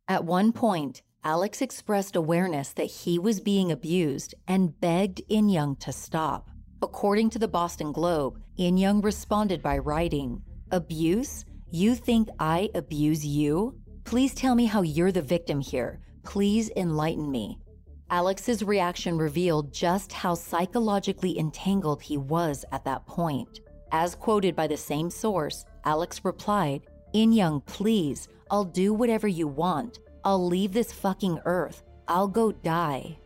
At 0.06 0.24
one 0.24 0.52
point, 0.52 1.02
Alex 1.24 1.60
expressed 1.60 2.14
awareness 2.14 2.72
that 2.74 2.84
he 2.84 3.18
was 3.18 3.40
being 3.40 3.72
abused 3.72 4.32
and 4.46 4.80
begged 4.80 5.22
Inyoung 5.28 5.80
to 5.80 5.90
stop. 5.90 6.50
According 6.80 7.30
to 7.30 7.40
the 7.40 7.48
Boston 7.48 7.90
Globe, 7.90 8.40
Inyoung 8.56 9.02
responded 9.02 9.60
by 9.60 9.78
writing, 9.78 10.42
Abuse? 10.70 11.44
You 11.68 11.96
think 11.96 12.28
I 12.38 12.70
abuse 12.76 13.26
you? 13.26 13.74
Please 14.04 14.34
tell 14.34 14.54
me 14.54 14.66
how 14.66 14.82
you're 14.82 15.10
the 15.10 15.20
victim 15.20 15.60
here. 15.60 15.98
Please 16.22 16.70
enlighten 16.76 17.28
me. 17.28 17.58
Alex's 18.10 18.64
reaction 18.64 19.16
revealed 19.16 19.72
just 19.72 20.12
how 20.12 20.34
psychologically 20.34 21.38
entangled 21.38 22.02
he 22.02 22.16
was 22.16 22.64
at 22.72 22.84
that 22.84 23.06
point. 23.06 23.60
As 23.92 24.16
quoted 24.16 24.56
by 24.56 24.66
the 24.66 24.76
same 24.76 25.10
source, 25.10 25.64
Alex 25.84 26.24
replied, 26.24 26.82
Inyoung, 27.14 27.64
please, 27.66 28.28
I'll 28.50 28.64
do 28.64 28.92
whatever 28.92 29.28
you 29.28 29.46
want. 29.46 30.00
I'll 30.24 30.44
leave 30.44 30.72
this 30.72 30.92
fucking 30.92 31.38
earth. 31.44 31.84
I'll 32.08 32.26
go 32.28 32.50
die. 32.50 33.16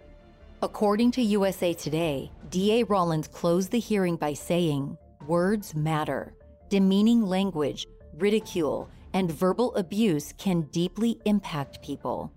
According 0.63 1.13
to 1.13 1.23
USA 1.23 1.73
Today, 1.73 2.31
DA 2.51 2.83
Rollins 2.85 3.29
closed 3.29 3.71
the 3.71 3.81
hearing 3.81 4.17
by 4.17 4.35
saying, 4.35 4.99
Words 5.27 5.75
matter 5.75 6.35
demeaning 6.69 7.23
language, 7.23 7.87
ridicule, 8.19 8.91
and 9.13 9.31
verbal 9.31 9.75
abuse 9.77 10.33
can 10.37 10.63
deeply 10.73 11.21
impact 11.25 11.83
people. 11.83 12.33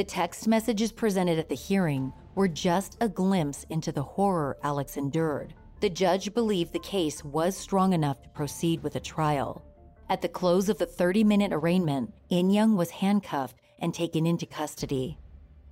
The 0.00 0.04
text 0.04 0.48
messages 0.48 0.92
presented 0.92 1.38
at 1.38 1.50
the 1.50 1.54
hearing 1.54 2.14
were 2.34 2.48
just 2.48 2.96
a 3.02 3.08
glimpse 3.10 3.66
into 3.68 3.92
the 3.92 4.02
horror 4.02 4.56
Alex 4.62 4.96
endured. 4.96 5.52
The 5.80 5.90
judge 5.90 6.32
believed 6.32 6.72
the 6.72 6.78
case 6.78 7.22
was 7.22 7.54
strong 7.54 7.92
enough 7.92 8.22
to 8.22 8.30
proceed 8.30 8.82
with 8.82 8.96
a 8.96 9.00
trial. 9.00 9.62
At 10.08 10.22
the 10.22 10.28
close 10.30 10.70
of 10.70 10.78
the 10.78 10.86
30 10.86 11.22
minute 11.24 11.52
arraignment, 11.52 12.14
Inyoung 12.30 12.78
was 12.78 12.88
handcuffed 12.88 13.56
and 13.78 13.92
taken 13.92 14.24
into 14.26 14.46
custody. 14.46 15.18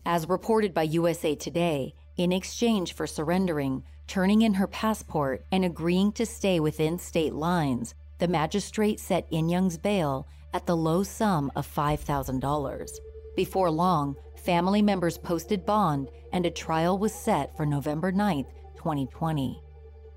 As 0.05 0.29
reported 0.29 0.75
by 0.75 0.83
USA 0.83 1.35
Today, 1.35 1.95
in 2.19 2.31
exchange 2.31 2.93
for 2.93 3.07
surrendering, 3.07 3.83
turning 4.09 4.43
in 4.43 4.53
her 4.53 4.67
passport, 4.67 5.47
and 5.51 5.64
agreeing 5.64 6.12
to 6.12 6.27
stay 6.27 6.61
within 6.61 6.99
state 6.99 7.33
lines, 7.33 7.95
the 8.19 8.29
magistrate 8.29 9.01
set 9.01 9.31
Inyoung's 9.31 9.79
bail 9.79 10.29
at 10.53 10.67
the 10.67 10.77
low 10.77 11.03
sum 11.03 11.51
of 11.57 11.67
$5,000. 11.67 12.91
Before 13.38 13.70
long, 13.70 14.16
family 14.35 14.83
members 14.83 15.16
posted 15.16 15.64
bond 15.64 16.11
and 16.33 16.44
a 16.44 16.51
trial 16.51 16.98
was 16.98 17.14
set 17.14 17.57
for 17.57 17.64
November 17.64 18.11
9, 18.11 18.44
2020. 18.74 19.62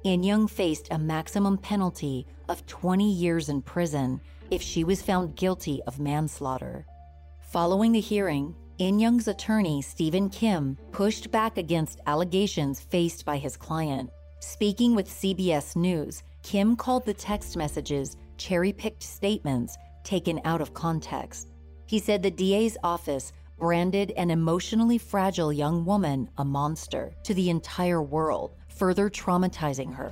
Inyoung 0.03 0.49
faced 0.49 0.87
a 0.89 0.97
maximum 0.97 1.59
penalty 1.59 2.25
of 2.49 2.65
20 2.65 3.13
years 3.13 3.47
in 3.47 3.61
prison 3.61 4.19
if 4.49 4.59
she 4.59 4.83
was 4.83 5.03
found 5.03 5.35
guilty 5.35 5.83
of 5.85 5.99
manslaughter. 5.99 6.87
Following 7.51 7.91
the 7.91 7.99
hearing, 7.99 8.55
Inyoung's 8.79 9.27
attorney, 9.27 9.83
Stephen 9.83 10.27
Kim, 10.27 10.75
pushed 10.91 11.29
back 11.29 11.59
against 11.59 12.01
allegations 12.07 12.81
faced 12.81 13.23
by 13.23 13.37
his 13.37 13.55
client. 13.55 14.09
Speaking 14.39 14.95
with 14.95 15.07
CBS 15.07 15.75
News, 15.75 16.23
Kim 16.41 16.75
called 16.75 17.05
the 17.05 17.13
text 17.13 17.55
messages 17.55 18.17
cherry 18.37 18.73
picked 18.73 19.03
statements 19.03 19.77
taken 20.03 20.41
out 20.43 20.59
of 20.61 20.73
context. 20.73 21.50
He 21.91 21.99
said 21.99 22.23
the 22.23 22.31
DA's 22.31 22.77
office 22.85 23.33
branded 23.59 24.11
an 24.11 24.31
emotionally 24.31 24.97
fragile 24.97 25.51
young 25.51 25.83
woman 25.83 26.29
a 26.37 26.45
monster 26.45 27.13
to 27.23 27.33
the 27.33 27.49
entire 27.49 28.01
world, 28.01 28.55
further 28.69 29.09
traumatizing 29.09 29.95
her. 29.95 30.09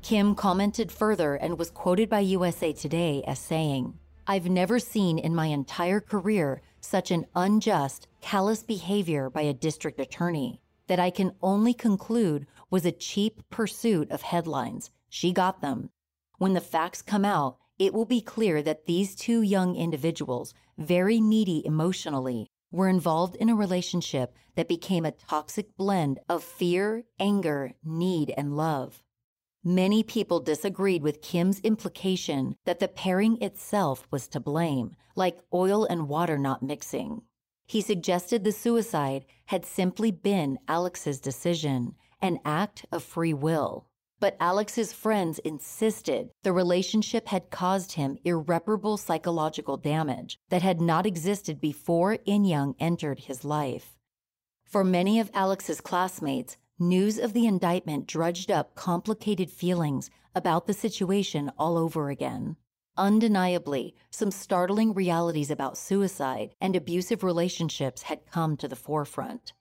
Kim 0.00 0.34
commented 0.34 0.90
further 0.90 1.34
and 1.34 1.58
was 1.58 1.70
quoted 1.70 2.08
by 2.08 2.20
USA 2.20 2.72
Today 2.72 3.22
as 3.26 3.38
saying, 3.38 3.92
I've 4.26 4.48
never 4.48 4.78
seen 4.78 5.18
in 5.18 5.34
my 5.34 5.48
entire 5.48 6.00
career 6.00 6.62
such 6.80 7.10
an 7.10 7.26
unjust, 7.34 8.08
callous 8.22 8.62
behavior 8.62 9.28
by 9.28 9.42
a 9.42 9.52
district 9.52 10.00
attorney 10.00 10.62
that 10.86 10.98
I 10.98 11.10
can 11.10 11.34
only 11.42 11.74
conclude 11.74 12.46
was 12.70 12.86
a 12.86 12.90
cheap 12.90 13.42
pursuit 13.50 14.10
of 14.10 14.22
headlines. 14.22 14.90
She 15.10 15.34
got 15.34 15.60
them. 15.60 15.90
When 16.38 16.54
the 16.54 16.62
facts 16.62 17.02
come 17.02 17.26
out, 17.26 17.58
it 17.78 17.92
will 17.92 18.04
be 18.04 18.20
clear 18.20 18.62
that 18.62 18.86
these 18.86 19.14
two 19.14 19.42
young 19.42 19.76
individuals, 19.76 20.54
very 20.78 21.20
needy 21.20 21.62
emotionally, 21.64 22.48
were 22.70 22.88
involved 22.88 23.36
in 23.36 23.48
a 23.48 23.54
relationship 23.54 24.34
that 24.56 24.68
became 24.68 25.04
a 25.04 25.12
toxic 25.12 25.76
blend 25.76 26.18
of 26.28 26.42
fear, 26.42 27.04
anger, 27.20 27.72
need, 27.84 28.32
and 28.36 28.56
love. 28.56 29.02
Many 29.64 30.02
people 30.02 30.40
disagreed 30.40 31.02
with 31.02 31.22
Kim's 31.22 31.60
implication 31.60 32.56
that 32.64 32.80
the 32.80 32.88
pairing 32.88 33.40
itself 33.40 34.08
was 34.10 34.26
to 34.28 34.40
blame, 34.40 34.96
like 35.14 35.38
oil 35.54 35.84
and 35.84 36.08
water 36.08 36.36
not 36.36 36.62
mixing. 36.62 37.22
He 37.66 37.80
suggested 37.80 38.42
the 38.42 38.52
suicide 38.52 39.24
had 39.46 39.64
simply 39.64 40.10
been 40.10 40.58
Alex's 40.66 41.20
decision, 41.20 41.94
an 42.20 42.40
act 42.44 42.86
of 42.90 43.04
free 43.04 43.34
will. 43.34 43.86
But 44.22 44.36
Alex's 44.38 44.92
friends 44.92 45.40
insisted 45.40 46.30
the 46.44 46.52
relationship 46.52 47.26
had 47.26 47.50
caused 47.50 47.94
him 47.94 48.18
irreparable 48.22 48.96
psychological 48.96 49.76
damage 49.76 50.38
that 50.48 50.62
had 50.62 50.80
not 50.80 51.06
existed 51.06 51.60
before 51.60 52.18
Inyoung 52.18 52.76
entered 52.78 53.18
his 53.18 53.44
life. 53.44 53.98
For 54.64 54.84
many 54.84 55.18
of 55.18 55.32
Alex's 55.34 55.80
classmates, 55.80 56.56
news 56.78 57.18
of 57.18 57.32
the 57.32 57.46
indictment 57.46 58.06
drudged 58.06 58.52
up 58.52 58.76
complicated 58.76 59.50
feelings 59.50 60.08
about 60.36 60.68
the 60.68 60.72
situation 60.72 61.50
all 61.58 61.76
over 61.76 62.08
again. 62.08 62.54
Undeniably, 62.96 63.92
some 64.12 64.30
startling 64.30 64.94
realities 64.94 65.50
about 65.50 65.76
suicide 65.76 66.54
and 66.60 66.76
abusive 66.76 67.24
relationships 67.24 68.02
had 68.02 68.30
come 68.30 68.56
to 68.58 68.68
the 68.68 68.76
forefront. 68.76 69.52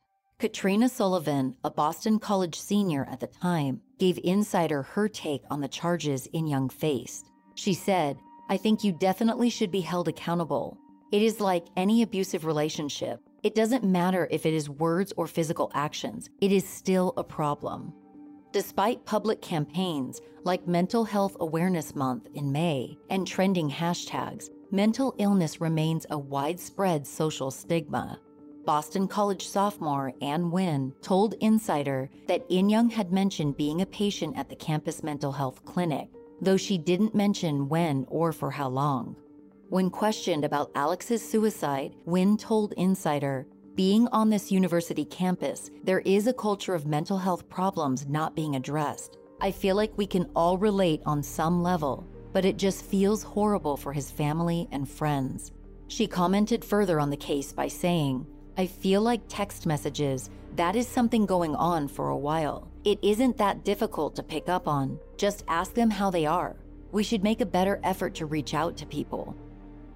Katrina 0.41 0.89
Sullivan, 0.89 1.55
a 1.63 1.69
Boston 1.69 2.17
College 2.17 2.59
senior 2.59 3.07
at 3.11 3.19
the 3.19 3.27
time, 3.27 3.81
gave 4.01 4.19
Insider 4.23 4.81
her 4.81 5.07
take 5.07 5.43
on 5.51 5.61
the 5.61 5.67
charges 5.67 6.27
Inyoung 6.33 6.71
faced. 6.71 7.29
She 7.53 7.75
said, 7.75 8.17
I 8.49 8.57
think 8.57 8.83
you 8.83 8.91
definitely 8.91 9.51
should 9.51 9.69
be 9.69 9.81
held 9.81 10.07
accountable. 10.07 10.75
It 11.11 11.21
is 11.21 11.39
like 11.39 11.67
any 11.77 12.01
abusive 12.01 12.43
relationship. 12.43 13.19
It 13.43 13.53
doesn't 13.53 13.83
matter 13.83 14.27
if 14.31 14.47
it 14.47 14.55
is 14.55 14.71
words 14.71 15.13
or 15.17 15.27
physical 15.27 15.71
actions, 15.75 16.31
it 16.41 16.51
is 16.51 16.67
still 16.67 17.13
a 17.15 17.23
problem. 17.23 17.93
Despite 18.51 19.05
public 19.05 19.39
campaigns 19.39 20.19
like 20.45 20.67
Mental 20.67 21.03
Health 21.03 21.37
Awareness 21.39 21.93
Month 21.93 22.27
in 22.33 22.51
May 22.51 22.97
and 23.11 23.27
trending 23.27 23.69
hashtags, 23.69 24.49
mental 24.71 25.13
illness 25.19 25.61
remains 25.61 26.07
a 26.09 26.17
widespread 26.17 27.05
social 27.05 27.51
stigma. 27.51 28.19
Boston 28.65 29.07
College 29.07 29.47
sophomore 29.47 30.13
Ann 30.21 30.51
Wynn 30.51 30.93
told 31.01 31.33
Insider 31.41 32.09
that 32.27 32.47
Inyoung 32.49 32.91
had 32.91 33.11
mentioned 33.11 33.57
being 33.57 33.81
a 33.81 33.85
patient 33.87 34.37
at 34.37 34.49
the 34.49 34.55
campus 34.55 35.01
mental 35.01 35.31
health 35.31 35.65
clinic, 35.65 36.09
though 36.41 36.57
she 36.57 36.77
didn't 36.77 37.15
mention 37.15 37.67
when 37.67 38.05
or 38.09 38.31
for 38.31 38.51
how 38.51 38.69
long. 38.69 39.15
When 39.69 39.89
questioned 39.89 40.45
about 40.45 40.71
Alex's 40.75 41.27
suicide, 41.27 41.95
Wynn 42.05 42.37
told 42.37 42.73
Insider, 42.73 43.47
being 43.73 44.07
on 44.09 44.29
this 44.29 44.51
university 44.51 45.05
campus, 45.05 45.71
there 45.83 46.01
is 46.01 46.27
a 46.27 46.33
culture 46.33 46.75
of 46.75 46.85
mental 46.85 47.17
health 47.17 47.49
problems 47.49 48.05
not 48.07 48.35
being 48.35 48.55
addressed. 48.55 49.17
I 49.39 49.49
feel 49.51 49.75
like 49.75 49.97
we 49.97 50.05
can 50.05 50.29
all 50.35 50.57
relate 50.57 51.01
on 51.05 51.23
some 51.23 51.63
level, 51.63 52.05
but 52.33 52.45
it 52.45 52.57
just 52.57 52.85
feels 52.85 53.23
horrible 53.23 53.77
for 53.77 53.93
his 53.93 54.11
family 54.11 54.67
and 54.71 54.87
friends. 54.87 55.51
She 55.87 56.05
commented 56.05 56.63
further 56.63 56.99
on 56.99 57.09
the 57.09 57.17
case 57.17 57.51
by 57.51 57.67
saying, 57.67 58.27
I 58.57 58.65
feel 58.65 59.01
like 59.01 59.21
text 59.29 59.65
messages, 59.65 60.29
that 60.55 60.75
is 60.75 60.87
something 60.87 61.25
going 61.25 61.55
on 61.55 61.87
for 61.87 62.09
a 62.09 62.17
while. 62.17 62.67
It 62.83 62.99
isn't 63.01 63.37
that 63.37 63.63
difficult 63.63 64.15
to 64.15 64.23
pick 64.23 64.49
up 64.49 64.67
on. 64.67 64.99
Just 65.17 65.45
ask 65.47 65.73
them 65.73 65.89
how 65.89 66.11
they 66.11 66.25
are. 66.25 66.57
We 66.91 67.03
should 67.03 67.23
make 67.23 67.39
a 67.39 67.45
better 67.45 67.79
effort 67.83 68.13
to 68.15 68.25
reach 68.25 68.53
out 68.53 68.75
to 68.77 68.85
people. 68.85 69.35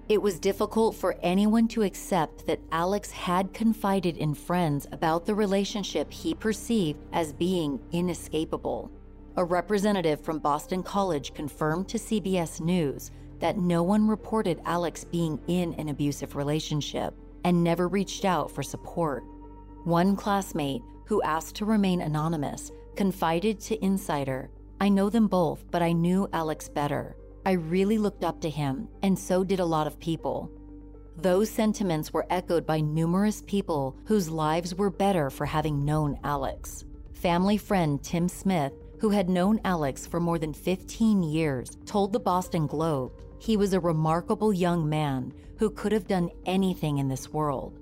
It 0.08 0.22
was 0.22 0.38
difficult 0.38 0.94
for 0.94 1.18
anyone 1.20 1.68
to 1.68 1.82
accept 1.82 2.46
that 2.46 2.60
Alex 2.72 3.10
had 3.10 3.52
confided 3.52 4.16
in 4.16 4.34
friends 4.34 4.86
about 4.92 5.26
the 5.26 5.34
relationship 5.34 6.10
he 6.10 6.34
perceived 6.34 7.00
as 7.12 7.32
being 7.32 7.80
inescapable. 7.92 8.90
A 9.36 9.44
representative 9.44 10.22
from 10.22 10.38
Boston 10.38 10.82
College 10.82 11.34
confirmed 11.34 11.88
to 11.88 11.98
CBS 11.98 12.60
News 12.60 13.10
that 13.40 13.58
no 13.58 13.82
one 13.82 14.08
reported 14.08 14.62
Alex 14.64 15.04
being 15.04 15.38
in 15.48 15.74
an 15.74 15.90
abusive 15.90 16.36
relationship 16.36 17.12
and 17.46 17.64
never 17.64 17.88
reached 17.88 18.26
out 18.26 18.50
for 18.50 18.62
support. 18.62 19.24
One 19.84 20.16
classmate, 20.16 20.82
who 21.06 21.22
asked 21.22 21.54
to 21.56 21.64
remain 21.64 22.02
anonymous, 22.02 22.72
confided 22.96 23.60
to 23.60 23.82
Insider 23.82 24.50
I 24.78 24.90
know 24.90 25.08
them 25.08 25.26
both, 25.26 25.64
but 25.70 25.80
I 25.80 25.92
knew 25.92 26.28
Alex 26.34 26.68
better. 26.68 27.16
I 27.46 27.52
really 27.52 27.96
looked 27.96 28.24
up 28.24 28.42
to 28.42 28.50
him, 28.50 28.88
and 29.02 29.18
so 29.18 29.42
did 29.42 29.58
a 29.58 29.64
lot 29.64 29.86
of 29.86 29.98
people. 29.98 30.50
Those 31.16 31.48
sentiments 31.48 32.12
were 32.12 32.26
echoed 32.28 32.66
by 32.66 32.80
numerous 32.80 33.42
people 33.46 33.96
whose 34.04 34.28
lives 34.28 34.74
were 34.74 34.90
better 34.90 35.30
for 35.30 35.46
having 35.46 35.82
known 35.82 36.18
Alex. 36.24 36.84
Family 37.14 37.56
friend 37.56 38.02
Tim 38.02 38.28
Smith, 38.28 38.74
who 39.00 39.08
had 39.08 39.30
known 39.30 39.60
Alex 39.64 40.06
for 40.06 40.20
more 40.20 40.38
than 40.38 40.52
15 40.52 41.22
years, 41.22 41.78
told 41.86 42.12
the 42.12 42.20
Boston 42.20 42.66
Globe 42.66 43.12
he 43.38 43.56
was 43.56 43.72
a 43.72 43.80
remarkable 43.80 44.52
young 44.52 44.88
man 44.88 45.32
who 45.58 45.70
could 45.70 45.92
have 45.92 46.06
done 46.06 46.30
anything 46.44 46.98
in 46.98 47.08
this 47.08 47.32
world. 47.32 47.78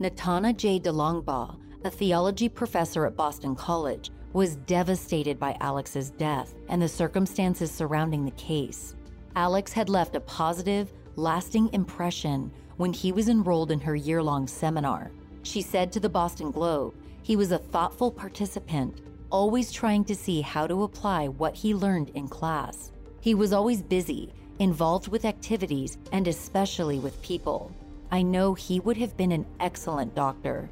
Natana 0.00 0.56
J. 0.56 0.78
DeLong-Bas, 0.78 1.56
a 1.84 1.90
theology 1.90 2.48
professor 2.48 3.06
at 3.06 3.16
Boston 3.16 3.54
College, 3.54 4.10
was 4.32 4.56
devastated 4.56 5.38
by 5.38 5.56
Alex's 5.60 6.10
death 6.10 6.54
and 6.68 6.80
the 6.80 6.88
circumstances 6.88 7.70
surrounding 7.70 8.24
the 8.24 8.30
case. 8.32 8.94
Alex 9.34 9.72
had 9.72 9.88
left 9.88 10.16
a 10.16 10.20
positive, 10.20 10.92
lasting 11.16 11.72
impression 11.72 12.50
when 12.76 12.92
he 12.92 13.10
was 13.10 13.28
enrolled 13.28 13.70
in 13.70 13.80
her 13.80 13.96
year 13.96 14.22
long 14.22 14.46
seminar. 14.46 15.10
She 15.42 15.62
said 15.62 15.90
to 15.92 16.00
the 16.00 16.08
Boston 16.08 16.50
Globe, 16.50 16.94
he 17.22 17.36
was 17.36 17.52
a 17.52 17.58
thoughtful 17.58 18.10
participant, 18.10 19.00
always 19.30 19.72
trying 19.72 20.04
to 20.04 20.14
see 20.14 20.40
how 20.40 20.66
to 20.66 20.84
apply 20.84 21.28
what 21.28 21.54
he 21.54 21.74
learned 21.74 22.10
in 22.10 22.28
class. 22.28 22.92
He 23.20 23.34
was 23.34 23.52
always 23.52 23.82
busy 23.82 24.32
involved 24.58 25.08
with 25.08 25.24
activities, 25.24 25.98
and 26.12 26.26
especially 26.28 26.98
with 26.98 27.20
people. 27.22 27.72
I 28.10 28.22
know 28.22 28.54
he 28.54 28.80
would 28.80 28.96
have 28.96 29.16
been 29.16 29.32
an 29.32 29.46
excellent 29.60 30.14
doctor. 30.14 30.70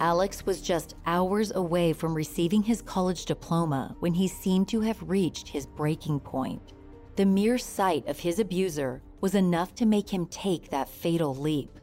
Alex 0.00 0.46
was 0.46 0.62
just 0.62 0.94
hours 1.04 1.52
away 1.52 1.92
from 1.92 2.14
receiving 2.14 2.62
his 2.62 2.80
college 2.80 3.26
diploma 3.26 3.94
when 4.00 4.14
he 4.14 4.28
seemed 4.28 4.68
to 4.68 4.80
have 4.80 5.10
reached 5.10 5.48
his 5.48 5.66
breaking 5.66 6.20
point. 6.20 6.72
The 7.16 7.26
mere 7.26 7.58
sight 7.58 8.08
of 8.08 8.18
his 8.18 8.38
abuser 8.38 9.02
was 9.20 9.34
enough 9.34 9.74
to 9.74 9.84
make 9.84 10.08
him 10.08 10.24
take 10.26 10.70
that 10.70 10.88
fatal 10.88 11.34
leap. 11.34 11.78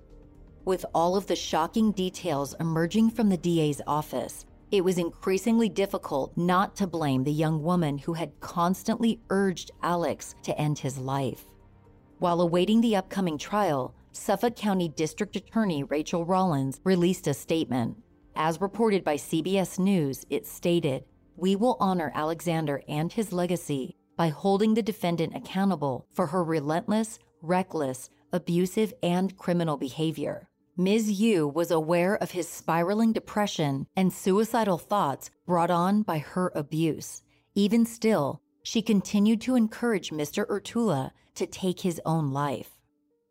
With 0.65 0.83
all 0.95 1.15
of 1.15 1.27
the 1.27 1.35
shocking 1.35 1.91
details 1.91 2.55
emerging 2.59 3.11
from 3.11 3.29
the 3.29 3.37
DA's 3.37 3.81
office, 3.85 4.46
it 4.71 4.83
was 4.83 4.97
increasingly 4.97 5.69
difficult 5.69 6.35
not 6.35 6.75
to 6.75 6.87
blame 6.87 7.23
the 7.23 7.31
young 7.31 7.63
woman 7.63 7.97
who 7.97 8.13
had 8.13 8.39
constantly 8.39 9.19
urged 9.29 9.71
Alex 9.81 10.35
to 10.43 10.57
end 10.59 10.79
his 10.79 10.97
life. 10.97 11.45
While 12.19 12.41
awaiting 12.41 12.81
the 12.81 12.95
upcoming 12.95 13.37
trial, 13.37 13.93
Suffolk 14.11 14.55
County 14.55 14.89
District 14.89 15.35
Attorney 15.35 15.83
Rachael 15.83 16.25
Rollins 16.25 16.81
released 16.83 17.27
a 17.27 17.33
statement. 17.33 17.97
As 18.35 18.59
reported 18.59 19.03
by 19.03 19.15
CBS 19.15 19.79
News, 19.79 20.25
it 20.29 20.45
stated, 20.45 21.03
We 21.35 21.55
will 21.55 21.77
honor 21.79 22.11
Alexander 22.13 22.81
and 22.87 23.11
his 23.11 23.31
legacy 23.31 23.95
by 24.17 24.29
holding 24.29 24.73
the 24.73 24.81
defendant 24.81 25.35
accountable 25.35 26.07
for 26.11 26.27
her 26.27 26.43
relentless, 26.43 27.19
reckless, 27.41 28.09
abusive, 28.33 28.93
and 29.01 29.37
criminal 29.37 29.77
behavior. 29.77 30.49
Ms. 30.79 31.19
You 31.19 31.47
was 31.47 31.71
aware 31.71 32.21
of 32.21 32.29
his 32.31 32.47
spiraling 32.47 33.11
depression 33.11 33.87
and 33.95 34.13
suicidal 34.13 34.77
thoughts 34.77 35.31
brought 35.47 35.71
on 35.71 36.03
by 36.03 36.19
her 36.19 36.51
abuse. 36.53 37.23
Even 37.55 37.83
still, 37.83 38.43
she 38.61 38.83
continued 38.83 39.41
to 39.41 39.55
encourage 39.55 40.11
Mr. 40.11 40.45
Urtula 40.45 41.13
to 41.33 41.47
take 41.47 41.79
his 41.79 41.99
own 42.05 42.31
life. 42.31 42.77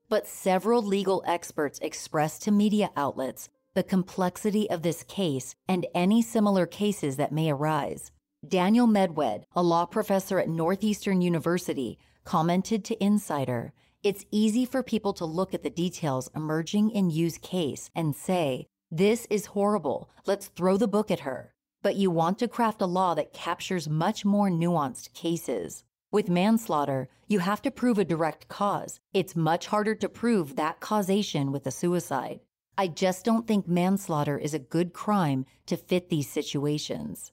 But 0.09 0.27
several 0.27 0.83
legal 0.83 1.23
experts 1.25 1.79
expressed 1.79 2.43
to 2.43 2.51
media 2.51 2.91
outlets 2.97 3.49
the 3.75 3.85
complexity 3.85 4.69
of 4.69 4.83
this 4.83 5.05
case 5.05 5.55
and 5.69 5.87
any 5.95 6.23
similar 6.23 6.67
cases 6.67 7.15
that 7.17 7.31
may 7.31 7.53
arise. 7.53 8.11
Daniel 8.49 8.89
Medwed, 8.89 9.45
a 9.55 9.63
law 9.63 9.87
professor 9.87 10.41
at 10.41 10.49
Northeastern 10.49 11.21
University, 11.21 11.97
commented 12.25 12.85
to 12.87 13.05
Insider 13.05 13.73
It's 14.07 14.25
easy 14.31 14.65
for 14.65 14.85
people 14.85 15.13
to 15.15 15.25
look 15.25 15.53
at 15.53 15.65
the 15.65 15.69
details 15.69 16.31
emerging 16.33 16.91
in 16.91 17.11
You's 17.11 17.39
case 17.39 17.91
and 17.93 18.15
say, 18.15 18.69
This 18.89 19.27
is 19.31 19.47
horrible. 19.47 20.09
Let's 20.27 20.47
throw 20.47 20.77
the 20.77 20.87
book 20.87 21.11
at 21.11 21.27
her. 21.27 21.53
But 21.83 21.97
you 21.97 22.13
want 22.13 22.39
to 22.39 22.47
craft 22.47 22.81
a 22.81 22.87
law 22.87 23.15
that 23.15 23.33
captures 23.33 23.89
much 23.89 24.25
more 24.25 24.49
nuanced 24.49 25.13
cases. 25.13 25.83
With 26.13 26.29
manslaughter, 26.29 27.09
you 27.27 27.41
have 27.41 27.61
to 27.63 27.73
prove 27.73 27.99
a 27.99 28.05
direct 28.05 28.47
cause. 28.47 29.01
It's 29.13 29.35
much 29.35 29.67
harder 29.67 29.97
to 29.97 30.09
prove 30.09 30.55
that 30.55 30.79
causation 30.79 31.51
with 31.51 31.67
a 31.67 31.73
suicide. 31.73 32.39
I 32.79 32.87
just 32.87 33.25
don't 33.25 33.49
think 33.49 33.67
manslaughter 33.67 34.39
is 34.39 34.55
a 34.55 34.61
good 34.61 34.93
crime 34.93 35.47
to 35.67 35.77
fit 35.77 36.11
these 36.11 36.31
situations. 36.31 37.33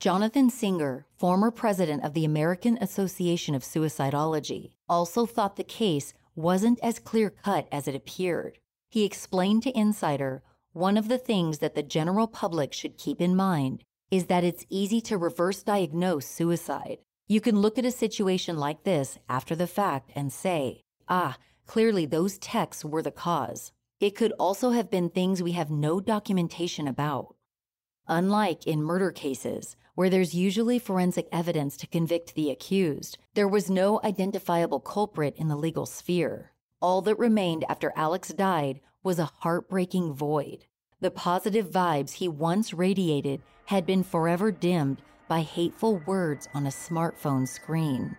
Jonathan 0.00 0.48
Singer, 0.48 1.04
former 1.18 1.50
president 1.50 2.04
of 2.04 2.14
the 2.14 2.24
American 2.24 2.78
Association 2.80 3.54
of 3.54 3.62
Suicidology, 3.62 4.75
also 4.88 5.26
thought 5.26 5.56
the 5.56 5.64
case 5.64 6.14
wasn't 6.34 6.78
as 6.82 6.98
clear 6.98 7.30
cut 7.30 7.66
as 7.72 7.88
it 7.88 7.94
appeared. 7.94 8.58
He 8.90 9.04
explained 9.04 9.62
to 9.64 9.78
Insider 9.78 10.42
one 10.72 10.98
of 10.98 11.08
the 11.08 11.18
things 11.18 11.58
that 11.58 11.74
the 11.74 11.82
general 11.82 12.26
public 12.26 12.72
should 12.72 12.98
keep 12.98 13.20
in 13.20 13.34
mind 13.34 13.82
is 14.10 14.26
that 14.26 14.44
it's 14.44 14.66
easy 14.68 15.00
to 15.00 15.16
reverse 15.16 15.62
diagnose 15.62 16.26
suicide. 16.26 16.98
You 17.28 17.40
can 17.40 17.60
look 17.60 17.78
at 17.78 17.86
a 17.86 17.90
situation 17.90 18.58
like 18.58 18.84
this 18.84 19.18
after 19.28 19.56
the 19.56 19.66
fact 19.66 20.10
and 20.14 20.32
say, 20.32 20.82
ah, 21.08 21.38
clearly 21.66 22.06
those 22.06 22.38
texts 22.38 22.84
were 22.84 23.02
the 23.02 23.10
cause. 23.10 23.72
It 24.00 24.14
could 24.14 24.32
also 24.32 24.70
have 24.70 24.90
been 24.90 25.08
things 25.08 25.42
we 25.42 25.52
have 25.52 25.70
no 25.70 26.00
documentation 26.00 26.86
about. 26.86 27.35
Unlike 28.08 28.66
in 28.66 28.82
murder 28.82 29.10
cases, 29.10 29.74
where 29.96 30.08
there's 30.08 30.34
usually 30.34 30.78
forensic 30.78 31.28
evidence 31.32 31.76
to 31.78 31.86
convict 31.88 32.34
the 32.34 32.50
accused, 32.50 33.18
there 33.34 33.48
was 33.48 33.68
no 33.68 34.00
identifiable 34.04 34.78
culprit 34.78 35.34
in 35.36 35.48
the 35.48 35.56
legal 35.56 35.86
sphere. 35.86 36.52
All 36.80 37.02
that 37.02 37.18
remained 37.18 37.64
after 37.68 37.92
Alex 37.96 38.28
died 38.28 38.80
was 39.02 39.18
a 39.18 39.30
heartbreaking 39.40 40.12
void. 40.12 40.66
The 41.00 41.10
positive 41.10 41.68
vibes 41.70 42.12
he 42.12 42.28
once 42.28 42.72
radiated 42.72 43.42
had 43.66 43.84
been 43.86 44.04
forever 44.04 44.52
dimmed 44.52 45.02
by 45.28 45.40
hateful 45.40 46.00
words 46.06 46.48
on 46.54 46.66
a 46.66 46.70
smartphone 46.70 47.48
screen. 47.48 48.16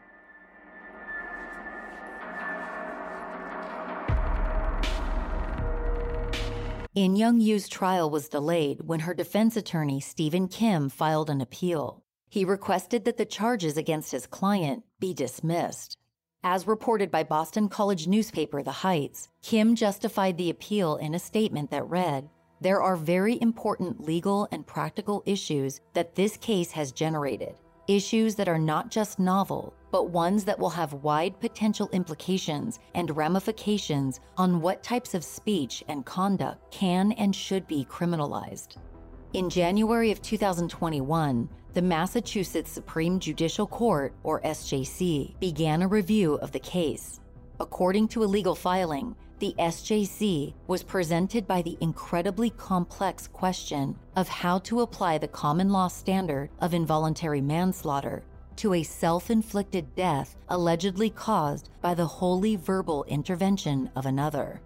Inyoung 6.98 7.40
You's 7.40 7.70
trial 7.70 8.10
was 8.10 8.28
delayed 8.28 8.82
when 8.82 9.02
her 9.02 9.14
defense 9.14 9.56
attorney, 9.56 10.00
Stephen 10.00 10.48
Kim, 10.48 10.90
filed 10.90 11.30
an 11.30 11.42
appeal. 11.42 12.02
He 12.28 12.44
requested 12.44 13.06
that 13.06 13.18
the 13.18 13.26
charges 13.26 13.78
against 13.78 14.12
his 14.12 14.26
client 14.26 14.84
be 15.00 15.14
dismissed. 15.14 15.96
As 16.44 16.66
reported 16.66 17.12
by 17.12 17.22
Boston 17.22 17.70
College 17.70 18.08
newspaper 18.08 18.64
The 18.64 18.82
Heights, 18.82 19.30
Kim 19.44 19.76
justified 19.76 20.38
the 20.38 20.50
appeal 20.50 20.96
in 20.96 21.14
a 21.14 21.20
statement 21.20 21.70
that 21.70 21.88
read 21.88 22.30
There 22.62 22.82
are 22.82 22.96
very 22.96 23.40
important 23.44 24.04
legal 24.04 24.48
and 24.52 24.66
practical 24.66 25.22
issues 25.28 25.82
that 25.94 26.16
this 26.16 26.36
case 26.36 26.72
has 26.72 26.92
generated 26.92 27.58
issues 27.88 28.36
that 28.36 28.50
are 28.50 28.60
not 28.60 28.92
just 28.92 29.20
novel, 29.20 29.74
but 29.92 30.10
ones 30.10 30.44
that 30.46 30.60
will 30.60 30.70
have 30.70 30.94
wide 30.94 31.40
potential 31.40 31.90
implications 31.92 32.80
and 32.96 33.16
ramifications 33.16 34.20
on 34.38 34.62
what 34.62 34.84
types 34.84 35.14
of 35.14 35.24
speech 35.24 35.84
and 35.88 36.06
conduct 36.06 36.72
can 36.72 37.12
and 37.14 37.36
should 37.36 37.66
be 37.68 37.86
criminalized. 37.86 38.78
In 39.34 39.50
January 39.50 40.12
of 40.12 40.22
2021, 40.22 41.50
the 41.74 41.82
Massachusetts 41.82 42.72
Supreme 42.72 43.20
Judicial 43.20 43.68
Court, 43.68 44.14
or 44.24 44.42
SJC, 44.42 45.40
began 45.40 45.82
a 45.82 45.88
review 45.88 46.36
of 46.36 46.52
the 46.52 46.60
case. 46.60 47.20
According 47.60 48.08
to 48.10 48.24
a 48.24 48.26
legal 48.26 48.56
filing, 48.56 49.16
the 49.40 49.54
SJC 49.60 50.54
was 50.66 50.82
presented 50.82 51.46
by 51.46 51.62
the 51.62 51.78
incredibly 51.80 52.50
complex 52.50 53.28
question 53.28 53.96
of 54.16 54.28
how 54.28 54.58
to 54.60 54.82
apply 54.82 55.20
the 55.20 55.28
common 55.28 55.70
law 55.70 55.88
standard 55.88 56.50
of 56.60 56.74
involuntary 56.74 57.42
manslaughter 57.42 58.24
to 58.56 58.74
a 58.74 58.84
self 58.84 59.30
inflicted 59.30 59.96
death 59.96 60.36
allegedly 60.50 61.12
caused 61.12 61.70
by 61.82 61.94
the 61.94 62.06
wholly 62.06 62.56
verbal 62.56 63.04
intervention 63.04 63.90
of 63.96 64.08
another. 64.08 64.60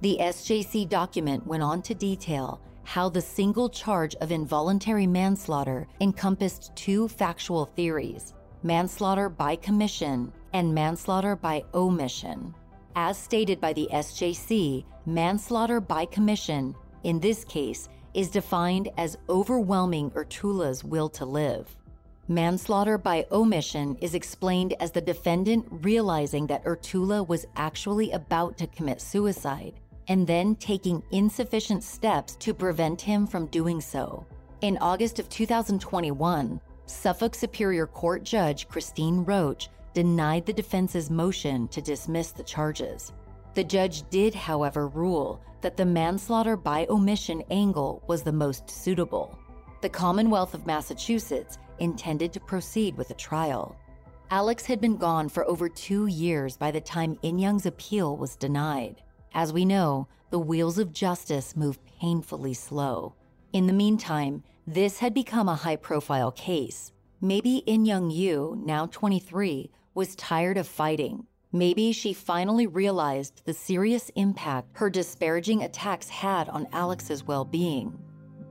The 0.00 0.18
SJC 0.20 0.88
document 0.88 1.46
went 1.46 1.62
on 1.62 1.82
to 1.82 1.94
detail 1.94 2.60
how 2.82 3.08
the 3.08 3.20
single 3.20 3.68
charge 3.68 4.16
of 4.16 4.32
involuntary 4.32 5.06
manslaughter 5.06 5.86
encompassed 6.00 6.74
two 6.74 7.06
factual 7.06 7.66
theories 7.66 8.34
manslaughter 8.64 9.28
by 9.28 9.54
commission 9.54 10.32
and 10.52 10.74
manslaughter 10.74 11.36
by 11.36 11.62
omission. 11.74 12.52
As 13.00 13.16
stated 13.16 13.60
by 13.60 13.74
the 13.74 13.88
SJC, 13.92 14.84
manslaughter 15.06 15.80
by 15.80 16.04
commission, 16.04 16.74
in 17.04 17.20
this 17.20 17.44
case, 17.44 17.88
is 18.12 18.28
defined 18.28 18.88
as 18.98 19.16
overwhelming 19.28 20.10
Urtula's 20.16 20.82
will 20.82 21.08
to 21.10 21.24
live. 21.24 21.76
Manslaughter 22.26 22.98
by 22.98 23.24
omission 23.30 23.96
is 24.00 24.16
explained 24.16 24.74
as 24.80 24.90
the 24.90 25.00
defendant 25.00 25.64
realizing 25.70 26.48
that 26.48 26.64
Urtula 26.64 27.24
was 27.24 27.46
actually 27.54 28.10
about 28.10 28.58
to 28.58 28.66
commit 28.66 29.00
suicide 29.00 29.74
and 30.08 30.26
then 30.26 30.56
taking 30.56 31.00
insufficient 31.12 31.84
steps 31.84 32.34
to 32.34 32.52
prevent 32.52 33.00
him 33.00 33.28
from 33.28 33.46
doing 33.46 33.80
so. 33.80 34.26
In 34.60 34.76
August 34.78 35.20
of 35.20 35.28
2021, 35.28 36.60
Suffolk 36.86 37.36
Superior 37.36 37.86
Court 37.86 38.24
Judge 38.24 38.66
Christine 38.66 39.24
Roach 39.24 39.68
denied 39.94 40.46
the 40.46 40.52
defense's 40.52 41.10
motion 41.10 41.68
to 41.68 41.80
dismiss 41.80 42.30
the 42.30 42.42
charges. 42.42 43.12
The 43.54 43.64
judge 43.64 44.08
did, 44.10 44.34
however, 44.34 44.88
rule 44.88 45.42
that 45.60 45.76
the 45.76 45.84
manslaughter 45.84 46.56
by 46.56 46.86
omission 46.88 47.42
angle 47.50 48.02
was 48.06 48.22
the 48.22 48.32
most 48.32 48.70
suitable. 48.70 49.38
The 49.80 49.88
Commonwealth 49.88 50.54
of 50.54 50.66
Massachusetts 50.66 51.58
intended 51.78 52.32
to 52.32 52.40
proceed 52.40 52.96
with 52.96 53.10
a 53.10 53.14
trial. 53.14 53.76
Alex 54.30 54.66
had 54.66 54.80
been 54.80 54.96
gone 54.96 55.28
for 55.28 55.48
over 55.48 55.68
two 55.68 56.06
years 56.06 56.56
by 56.56 56.70
the 56.70 56.80
time 56.80 57.16
Inyoung's 57.22 57.66
appeal 57.66 58.16
was 58.16 58.36
denied. 58.36 59.02
As 59.34 59.52
we 59.52 59.64
know, 59.64 60.06
the 60.30 60.38
wheels 60.38 60.78
of 60.78 60.92
justice 60.92 61.56
move 61.56 61.78
painfully 62.00 62.54
slow. 62.54 63.14
In 63.52 63.66
the 63.66 63.72
meantime, 63.72 64.42
this 64.66 64.98
had 64.98 65.14
become 65.14 65.48
a 65.48 65.54
high 65.54 65.76
profile 65.76 66.30
case. 66.30 66.92
Maybe 67.20 67.64
Inyoung 67.66 68.14
You, 68.14 68.62
now 68.64 68.86
23, 68.86 69.72
was 69.92 70.14
tired 70.14 70.56
of 70.56 70.68
fighting. 70.68 71.26
Maybe 71.50 71.90
she 71.90 72.12
finally 72.12 72.68
realized 72.68 73.42
the 73.44 73.54
serious 73.54 74.08
impact 74.14 74.68
her 74.74 74.88
disparaging 74.88 75.64
attacks 75.64 76.08
had 76.08 76.48
on 76.48 76.68
Alex's 76.72 77.26
well 77.26 77.44
being. 77.44 77.98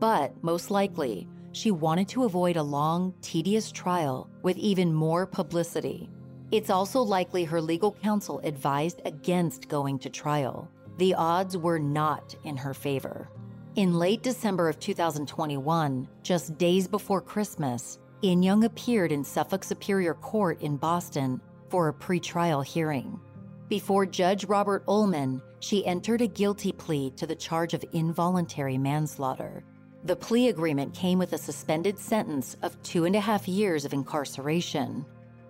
But 0.01 0.33
most 0.43 0.69
likely, 0.69 1.29
she 1.53 1.71
wanted 1.71 2.09
to 2.09 2.25
avoid 2.25 2.57
a 2.57 2.63
long, 2.63 3.13
tedious 3.21 3.71
trial 3.71 4.29
with 4.43 4.57
even 4.57 4.93
more 4.93 5.25
publicity. 5.25 6.09
It's 6.51 6.69
also 6.69 7.01
likely 7.01 7.45
her 7.45 7.61
legal 7.61 7.93
counsel 7.93 8.41
advised 8.43 9.01
against 9.05 9.69
going 9.69 9.97
to 9.99 10.09
trial. 10.09 10.69
The 10.97 11.13
odds 11.13 11.55
were 11.55 11.79
not 11.79 12.35
in 12.43 12.57
her 12.57 12.73
favor. 12.73 13.29
In 13.77 13.97
late 13.97 14.23
December 14.23 14.67
of 14.67 14.77
2021, 14.77 16.07
just 16.21 16.57
days 16.57 16.85
before 16.87 17.21
Christmas, 17.21 17.99
Inyoung 18.23 18.65
appeared 18.65 19.11
in 19.11 19.23
Suffolk 19.23 19.63
Superior 19.63 20.15
Court 20.15 20.59
in 20.63 20.75
Boston 20.75 21.39
for 21.69 21.87
a 21.87 21.93
pretrial 21.93 22.65
hearing. 22.65 23.19
Before 23.69 24.07
Judge 24.07 24.45
Robert 24.45 24.83
Ullmann, 24.87 25.39
she 25.59 25.85
entered 25.85 26.21
a 26.21 26.27
guilty 26.27 26.71
plea 26.71 27.11
to 27.11 27.27
the 27.27 27.35
charge 27.35 27.75
of 27.75 27.85
involuntary 27.93 28.77
manslaughter. 28.77 29.63
The 30.03 30.15
plea 30.15 30.49
agreement 30.49 30.95
came 30.95 31.19
with 31.19 31.33
a 31.33 31.37
suspended 31.37 31.99
sentence 31.99 32.55
of 32.63 32.81
two 32.81 33.05
and 33.05 33.15
a 33.15 33.19
half 33.19 33.47
years 33.47 33.85
of 33.85 33.93
incarceration. 33.93 35.05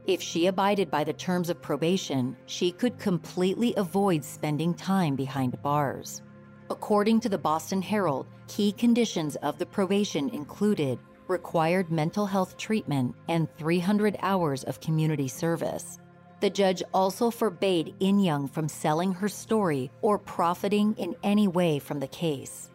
If 0.05 0.21
she 0.21 0.47
abided 0.47 0.91
by 0.91 1.05
the 1.05 1.13
terms 1.13 1.49
of 1.49 1.61
probation, 1.61 2.35
she 2.47 2.71
could 2.71 2.99
completely 2.99 3.73
avoid 3.77 4.25
spending 4.25 4.73
time 4.73 5.15
behind 5.15 5.61
bars. 5.61 6.21
According 6.69 7.21
to 7.21 7.29
the 7.29 7.37
Boston 7.37 7.81
Herald, 7.81 8.27
key 8.49 8.73
conditions 8.73 9.37
of 9.37 9.57
the 9.57 9.65
probation 9.65 10.27
included 10.29 10.99
required 11.27 11.91
mental 11.91 12.25
health 12.25 12.57
treatment, 12.57 13.15
and 13.27 13.47
300 13.57 14.17
hours 14.21 14.63
of 14.63 14.81
community 14.81 15.27
service. 15.27 15.99
The 16.39 16.49
judge 16.49 16.83
also 16.93 17.31
forbade 17.31 17.95
Inyoung 17.99 18.49
from 18.51 18.69
selling 18.69 19.11
her 19.13 19.27
story 19.27 19.89
or 20.01 20.19
profiting 20.19 20.93
in 20.97 21.15
any 21.23 21.47
way 21.47 21.79
from 21.79 21.99
the 21.99 22.07
case. 22.07 22.69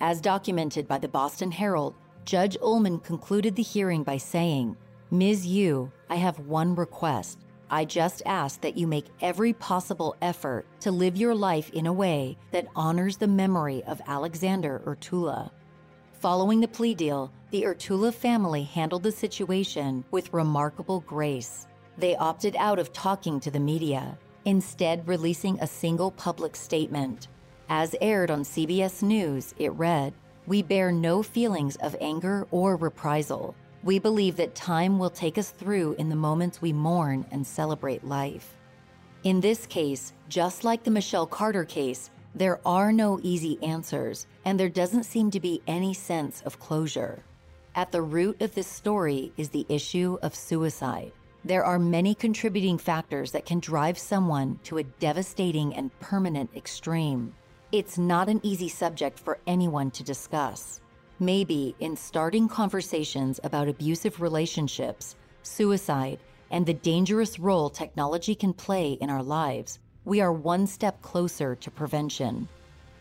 As 0.00 0.20
documented 0.20 0.86
by 0.86 0.98
the 0.98 1.08
Boston 1.08 1.50
Herald, 1.50 1.94
Judge 2.24 2.56
Ullmann 2.60 3.02
concluded 3.02 3.56
the 3.56 3.62
hearing 3.62 4.04
by 4.04 4.18
saying, 4.18 4.76
Ms. 5.10 5.46
You, 5.46 5.90
I 6.08 6.16
have 6.16 6.38
one 6.40 6.74
request. 6.74 7.38
I 7.70 7.84
just 7.84 8.22
ask 8.24 8.60
that 8.60 8.76
you 8.76 8.86
make 8.86 9.06
every 9.20 9.52
possible 9.52 10.14
effort 10.22 10.66
to 10.80 10.90
live 10.90 11.16
your 11.16 11.34
life 11.34 11.70
in 11.70 11.86
a 11.86 11.92
way 11.92 12.38
that 12.52 12.68
honors 12.76 13.16
the 13.16 13.26
memory 13.26 13.82
of 13.84 14.00
Alexander 14.06 14.80
Urtula. 14.86 15.50
Following 16.20 16.60
the 16.60 16.68
plea 16.68 16.94
deal, 16.94 17.32
the 17.50 17.62
Urtula 17.62 18.12
family 18.12 18.62
handled 18.62 19.02
the 19.02 19.12
situation 19.12 20.04
with 20.10 20.32
remarkable 20.34 21.00
grace. 21.00 21.66
They 21.96 22.14
opted 22.16 22.54
out 22.56 22.78
of 22.78 22.92
talking 22.92 23.40
to 23.40 23.50
the 23.50 23.58
media, 23.58 24.18
instead, 24.44 25.08
releasing 25.08 25.58
a 25.58 25.66
single 25.66 26.10
public 26.10 26.54
statement. 26.54 27.28
As 27.70 27.94
aired 28.02 28.30
on 28.30 28.42
CBS 28.42 29.02
News, 29.02 29.54
it 29.58 29.72
read 29.72 30.12
We 30.46 30.62
bear 30.62 30.92
no 30.92 31.22
feelings 31.22 31.76
of 31.76 31.96
anger 32.02 32.46
or 32.50 32.76
reprisal. 32.76 33.54
We 33.82 33.98
believe 33.98 34.36
that 34.36 34.54
time 34.54 34.98
will 34.98 35.10
take 35.10 35.38
us 35.38 35.50
through 35.50 35.94
in 35.94 36.10
the 36.10 36.16
moments 36.16 36.60
we 36.60 36.72
mourn 36.74 37.24
and 37.30 37.46
celebrate 37.46 38.04
life. 38.04 38.56
In 39.24 39.40
this 39.40 39.66
case, 39.66 40.12
just 40.28 40.64
like 40.64 40.82
the 40.82 40.90
Michelle 40.90 41.26
Carter 41.26 41.64
case, 41.64 42.10
there 42.34 42.60
are 42.66 42.92
no 42.92 43.18
easy 43.22 43.58
answers, 43.62 44.26
and 44.44 44.60
there 44.60 44.68
doesn't 44.68 45.04
seem 45.04 45.30
to 45.30 45.40
be 45.40 45.62
any 45.66 45.94
sense 45.94 46.42
of 46.42 46.60
closure. 46.60 47.24
At 47.78 47.92
the 47.92 48.02
root 48.02 48.42
of 48.42 48.56
this 48.56 48.66
story 48.66 49.32
is 49.36 49.50
the 49.50 49.64
issue 49.68 50.18
of 50.20 50.34
suicide. 50.34 51.12
There 51.44 51.64
are 51.64 51.78
many 51.78 52.12
contributing 52.12 52.76
factors 52.76 53.30
that 53.30 53.46
can 53.46 53.60
drive 53.60 53.96
someone 53.96 54.58
to 54.64 54.78
a 54.78 54.82
devastating 54.82 55.72
and 55.76 55.96
permanent 56.00 56.50
extreme. 56.56 57.32
It's 57.70 57.96
not 57.96 58.28
an 58.28 58.40
easy 58.42 58.68
subject 58.68 59.20
for 59.20 59.38
anyone 59.46 59.92
to 59.92 60.02
discuss. 60.02 60.80
Maybe 61.20 61.76
in 61.78 61.94
starting 61.94 62.48
conversations 62.48 63.38
about 63.44 63.68
abusive 63.68 64.20
relationships, 64.20 65.14
suicide, 65.44 66.18
and 66.50 66.66
the 66.66 66.74
dangerous 66.74 67.38
role 67.38 67.70
technology 67.70 68.34
can 68.34 68.54
play 68.54 68.94
in 68.94 69.08
our 69.08 69.22
lives, 69.22 69.78
we 70.04 70.20
are 70.20 70.32
one 70.32 70.66
step 70.66 71.00
closer 71.00 71.54
to 71.54 71.70
prevention. 71.70 72.48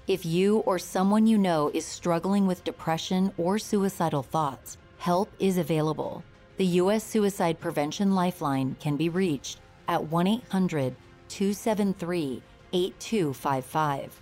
If 0.08 0.26
you 0.26 0.60
or 0.60 0.80
someone 0.80 1.28
you 1.28 1.38
know 1.38 1.70
is 1.74 1.86
struggling 1.86 2.48
with 2.48 2.64
depression 2.64 3.34
or 3.38 3.60
suicidal 3.60 4.24
thoughts, 4.24 4.78
help 5.00 5.30
is 5.38 5.58
available. 5.58 6.24
The 6.56 6.66
U.S. 6.82 7.04
Suicide 7.04 7.60
Prevention 7.60 8.16
Lifeline 8.16 8.78
can 8.80 8.96
be 8.96 9.10
reached 9.10 9.60
at 9.90 10.02
1 10.06 10.28
800 10.28 10.96
273 11.28 12.42
8255. 12.72 14.22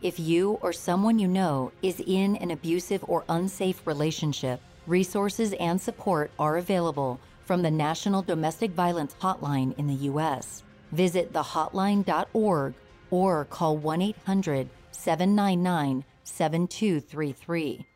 If 0.00 0.18
you 0.18 0.52
or 0.62 0.72
someone 0.72 1.18
you 1.18 1.28
know 1.28 1.70
is 1.82 2.00
in 2.00 2.36
an 2.36 2.50
abusive 2.50 3.04
or 3.06 3.24
unsafe 3.28 3.86
relationship, 3.86 4.62
resources 4.86 5.52
and 5.60 5.78
support 5.78 6.30
are 6.38 6.56
available 6.56 7.20
from 7.44 7.60
the 7.60 7.70
National 7.70 8.22
Domestic 8.22 8.70
Violence 8.70 9.14
Hotline 9.20 9.78
in 9.78 9.86
the 9.86 10.06
U.S. 10.06 10.62
Visit 10.92 11.34
thehotline.org 11.34 12.72
or 13.10 13.44
call 13.44 13.76
1 13.76 14.00
800 14.00 14.70
799 14.96 16.04
7233. 16.24 17.86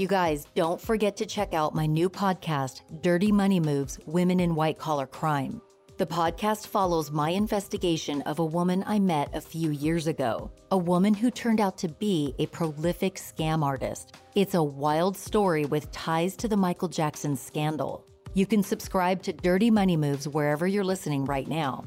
You 0.00 0.08
guys, 0.08 0.46
don't 0.54 0.80
forget 0.80 1.16
to 1.18 1.26
check 1.26 1.52
out 1.52 1.74
my 1.74 1.84
new 1.84 2.08
podcast, 2.08 2.80
Dirty 3.02 3.30
Money 3.30 3.60
Moves 3.60 3.98
Women 4.06 4.40
in 4.40 4.54
White 4.54 4.78
Collar 4.78 5.06
Crime. 5.06 5.60
The 5.98 6.06
podcast 6.06 6.68
follows 6.68 7.10
my 7.10 7.28
investigation 7.28 8.22
of 8.22 8.38
a 8.38 8.44
woman 8.44 8.82
I 8.86 8.98
met 8.98 9.28
a 9.34 9.40
few 9.42 9.70
years 9.70 10.06
ago, 10.06 10.50
a 10.70 10.78
woman 10.78 11.12
who 11.12 11.30
turned 11.30 11.60
out 11.60 11.76
to 11.76 11.88
be 11.88 12.34
a 12.38 12.46
prolific 12.46 13.16
scam 13.16 13.62
artist. 13.62 14.14
It's 14.34 14.54
a 14.54 14.62
wild 14.62 15.18
story 15.18 15.66
with 15.66 15.92
ties 15.92 16.34
to 16.36 16.48
the 16.48 16.56
Michael 16.56 16.88
Jackson 16.88 17.36
scandal. 17.36 18.06
You 18.32 18.46
can 18.46 18.62
subscribe 18.62 19.24
to 19.24 19.32
Dirty 19.32 19.72
Money 19.72 19.96
Moves 19.96 20.28
wherever 20.28 20.64
you're 20.64 20.84
listening 20.84 21.24
right 21.24 21.48
now. 21.48 21.84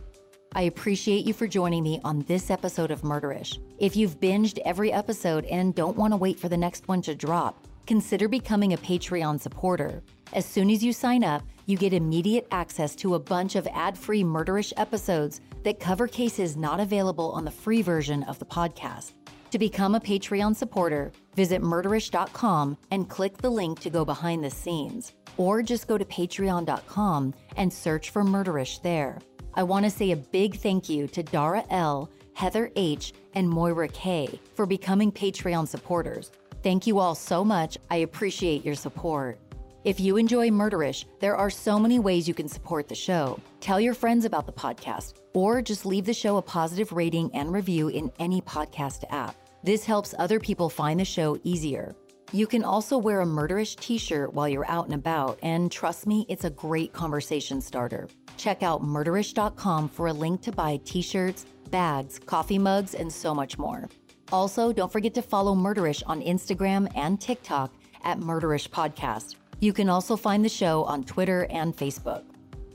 I 0.53 0.63
appreciate 0.63 1.25
you 1.25 1.33
for 1.33 1.47
joining 1.47 1.83
me 1.83 2.01
on 2.03 2.19
this 2.23 2.51
episode 2.51 2.91
of 2.91 3.01
Murderish. 3.01 3.59
If 3.79 3.95
you've 3.95 4.19
binged 4.19 4.59
every 4.65 4.91
episode 4.91 5.45
and 5.45 5.73
don't 5.73 5.95
want 5.95 6.11
to 6.11 6.17
wait 6.17 6.37
for 6.37 6.49
the 6.49 6.57
next 6.57 6.89
one 6.89 7.01
to 7.03 7.15
drop, 7.15 7.65
consider 7.87 8.27
becoming 8.27 8.73
a 8.73 8.77
Patreon 8.77 9.39
supporter. 9.39 10.03
As 10.33 10.45
soon 10.45 10.69
as 10.69 10.83
you 10.83 10.91
sign 10.91 11.23
up, 11.23 11.43
you 11.65 11.77
get 11.77 11.93
immediate 11.93 12.47
access 12.51 12.93
to 12.97 13.15
a 13.15 13.19
bunch 13.19 13.55
of 13.55 13.65
ad 13.73 13.97
free 13.97 14.23
murderish 14.23 14.73
episodes 14.75 15.39
that 15.63 15.79
cover 15.79 16.09
cases 16.09 16.57
not 16.57 16.81
available 16.81 17.31
on 17.31 17.45
the 17.45 17.51
free 17.51 17.81
version 17.81 18.21
of 18.23 18.37
the 18.39 18.45
podcast. 18.45 19.13
To 19.53 19.59
become 19.59 19.93
a 19.93 19.99
Patreon 19.99 20.55
supporter, 20.55 21.11
visit 21.35 21.61
murderish.com 21.61 22.75
and 22.89 23.07
click 23.07 23.37
the 23.37 23.51
link 23.51 23.79
to 23.81 23.91
go 23.91 24.03
behind 24.03 24.43
the 24.43 24.49
scenes, 24.49 25.13
or 25.37 25.61
just 25.61 25.87
go 25.87 25.95
to 25.95 26.03
patreon.com 26.05 27.35
and 27.55 27.71
search 27.71 28.09
for 28.09 28.23
Murderish 28.23 28.81
there. 28.81 29.19
I 29.53 29.61
want 29.61 29.85
to 29.85 29.91
say 29.91 30.09
a 30.09 30.15
big 30.15 30.55
thank 30.55 30.89
you 30.89 31.05
to 31.09 31.21
Dara 31.21 31.63
L., 31.69 32.09
Heather 32.33 32.71
H., 32.75 33.13
and 33.35 33.47
Moira 33.47 33.89
K. 33.89 34.39
for 34.55 34.65
becoming 34.65 35.11
Patreon 35.11 35.67
supporters. 35.67 36.31
Thank 36.63 36.87
you 36.87 36.97
all 36.97 37.13
so 37.13 37.45
much. 37.45 37.77
I 37.91 37.97
appreciate 37.97 38.65
your 38.65 38.73
support. 38.73 39.37
If 39.83 39.99
you 39.99 40.17
enjoy 40.17 40.49
Murderish, 40.49 41.05
there 41.19 41.35
are 41.35 41.51
so 41.51 41.77
many 41.77 41.99
ways 41.99 42.27
you 42.27 42.33
can 42.33 42.47
support 42.47 42.87
the 42.87 42.95
show. 42.95 43.39
Tell 43.59 43.79
your 43.79 43.93
friends 43.93 44.25
about 44.25 44.47
the 44.47 44.51
podcast, 44.51 45.13
or 45.33 45.61
just 45.61 45.85
leave 45.85 46.05
the 46.05 46.13
show 46.15 46.37
a 46.37 46.41
positive 46.41 46.91
rating 46.91 47.29
and 47.35 47.53
review 47.53 47.89
in 47.89 48.11
any 48.17 48.41
podcast 48.41 49.03
app. 49.11 49.35
This 49.63 49.85
helps 49.85 50.13
other 50.19 50.41
people 50.41 50.69
find 50.69 50.99
the 50.99 51.05
show 51.05 51.39
easier. 51.43 51.95
You 52.33 52.47
can 52.47 52.65
also 52.65 52.97
wear 52.97 53.21
a 53.21 53.25
Murderish 53.25 53.77
t 53.77 53.97
shirt 53.97 54.33
while 54.33 54.49
you're 54.49 54.69
out 54.69 54.85
and 54.85 54.93
about, 54.93 55.39
and 55.41 55.71
trust 55.71 56.05
me, 56.05 56.25
it's 56.27 56.43
a 56.43 56.49
great 56.49 56.91
conversation 56.91 57.61
starter. 57.61 58.09
Check 58.35 58.61
out 58.61 58.81
murderish.com 58.81 59.87
for 59.87 60.07
a 60.07 60.13
link 60.13 60.41
to 60.41 60.51
buy 60.51 60.81
t 60.83 61.01
shirts, 61.01 61.45
bags, 61.69 62.19
coffee 62.19 62.59
mugs, 62.59 62.93
and 62.93 63.11
so 63.11 63.33
much 63.33 63.57
more. 63.57 63.87
Also, 64.33 64.73
don't 64.73 64.91
forget 64.91 65.13
to 65.13 65.21
follow 65.21 65.55
Murderish 65.55 66.03
on 66.07 66.21
Instagram 66.21 66.91
and 66.97 67.21
TikTok 67.21 67.73
at 68.03 68.19
Murderish 68.19 68.69
Podcast. 68.69 69.35
You 69.61 69.71
can 69.71 69.87
also 69.87 70.17
find 70.17 70.43
the 70.43 70.49
show 70.49 70.83
on 70.83 71.05
Twitter 71.05 71.47
and 71.49 71.73
Facebook. 71.73 72.23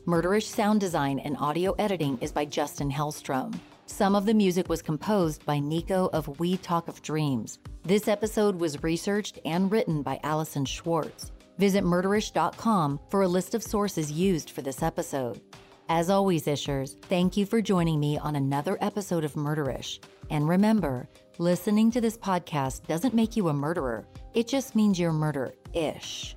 Murderish 0.06 0.44
sound 0.44 0.80
design 0.80 1.18
and 1.18 1.36
audio 1.36 1.72
editing 1.72 2.16
is 2.22 2.32
by 2.32 2.46
Justin 2.46 2.90
Hellstrom. 2.90 3.58
Some 3.90 4.14
of 4.14 4.26
the 4.26 4.34
music 4.34 4.68
was 4.68 4.82
composed 4.82 5.44
by 5.46 5.58
Nico 5.58 6.10
of 6.12 6.38
We 6.38 6.58
Talk 6.58 6.88
of 6.88 7.00
Dreams. 7.02 7.58
This 7.84 8.06
episode 8.06 8.54
was 8.60 8.82
researched 8.82 9.38
and 9.46 9.72
written 9.72 10.02
by 10.02 10.20
Allison 10.22 10.66
Schwartz. 10.66 11.32
Visit 11.56 11.82
murderish.com 11.82 13.00
for 13.08 13.22
a 13.22 13.28
list 13.28 13.54
of 13.54 13.62
sources 13.62 14.12
used 14.12 14.50
for 14.50 14.60
this 14.62 14.82
episode. 14.82 15.40
As 15.88 16.10
always, 16.10 16.44
Ishers, 16.44 17.00
thank 17.04 17.36
you 17.36 17.46
for 17.46 17.62
joining 17.62 17.98
me 17.98 18.18
on 18.18 18.36
another 18.36 18.76
episode 18.82 19.24
of 19.24 19.32
Murderish. 19.32 19.98
And 20.30 20.46
remember, 20.46 21.08
listening 21.38 21.90
to 21.92 22.00
this 22.00 22.18
podcast 22.18 22.86
doesn't 22.86 23.14
make 23.14 23.36
you 23.36 23.48
a 23.48 23.54
murderer, 23.54 24.06
it 24.34 24.46
just 24.46 24.76
means 24.76 25.00
you're 25.00 25.14
murder 25.14 25.54
ish. 25.72 26.36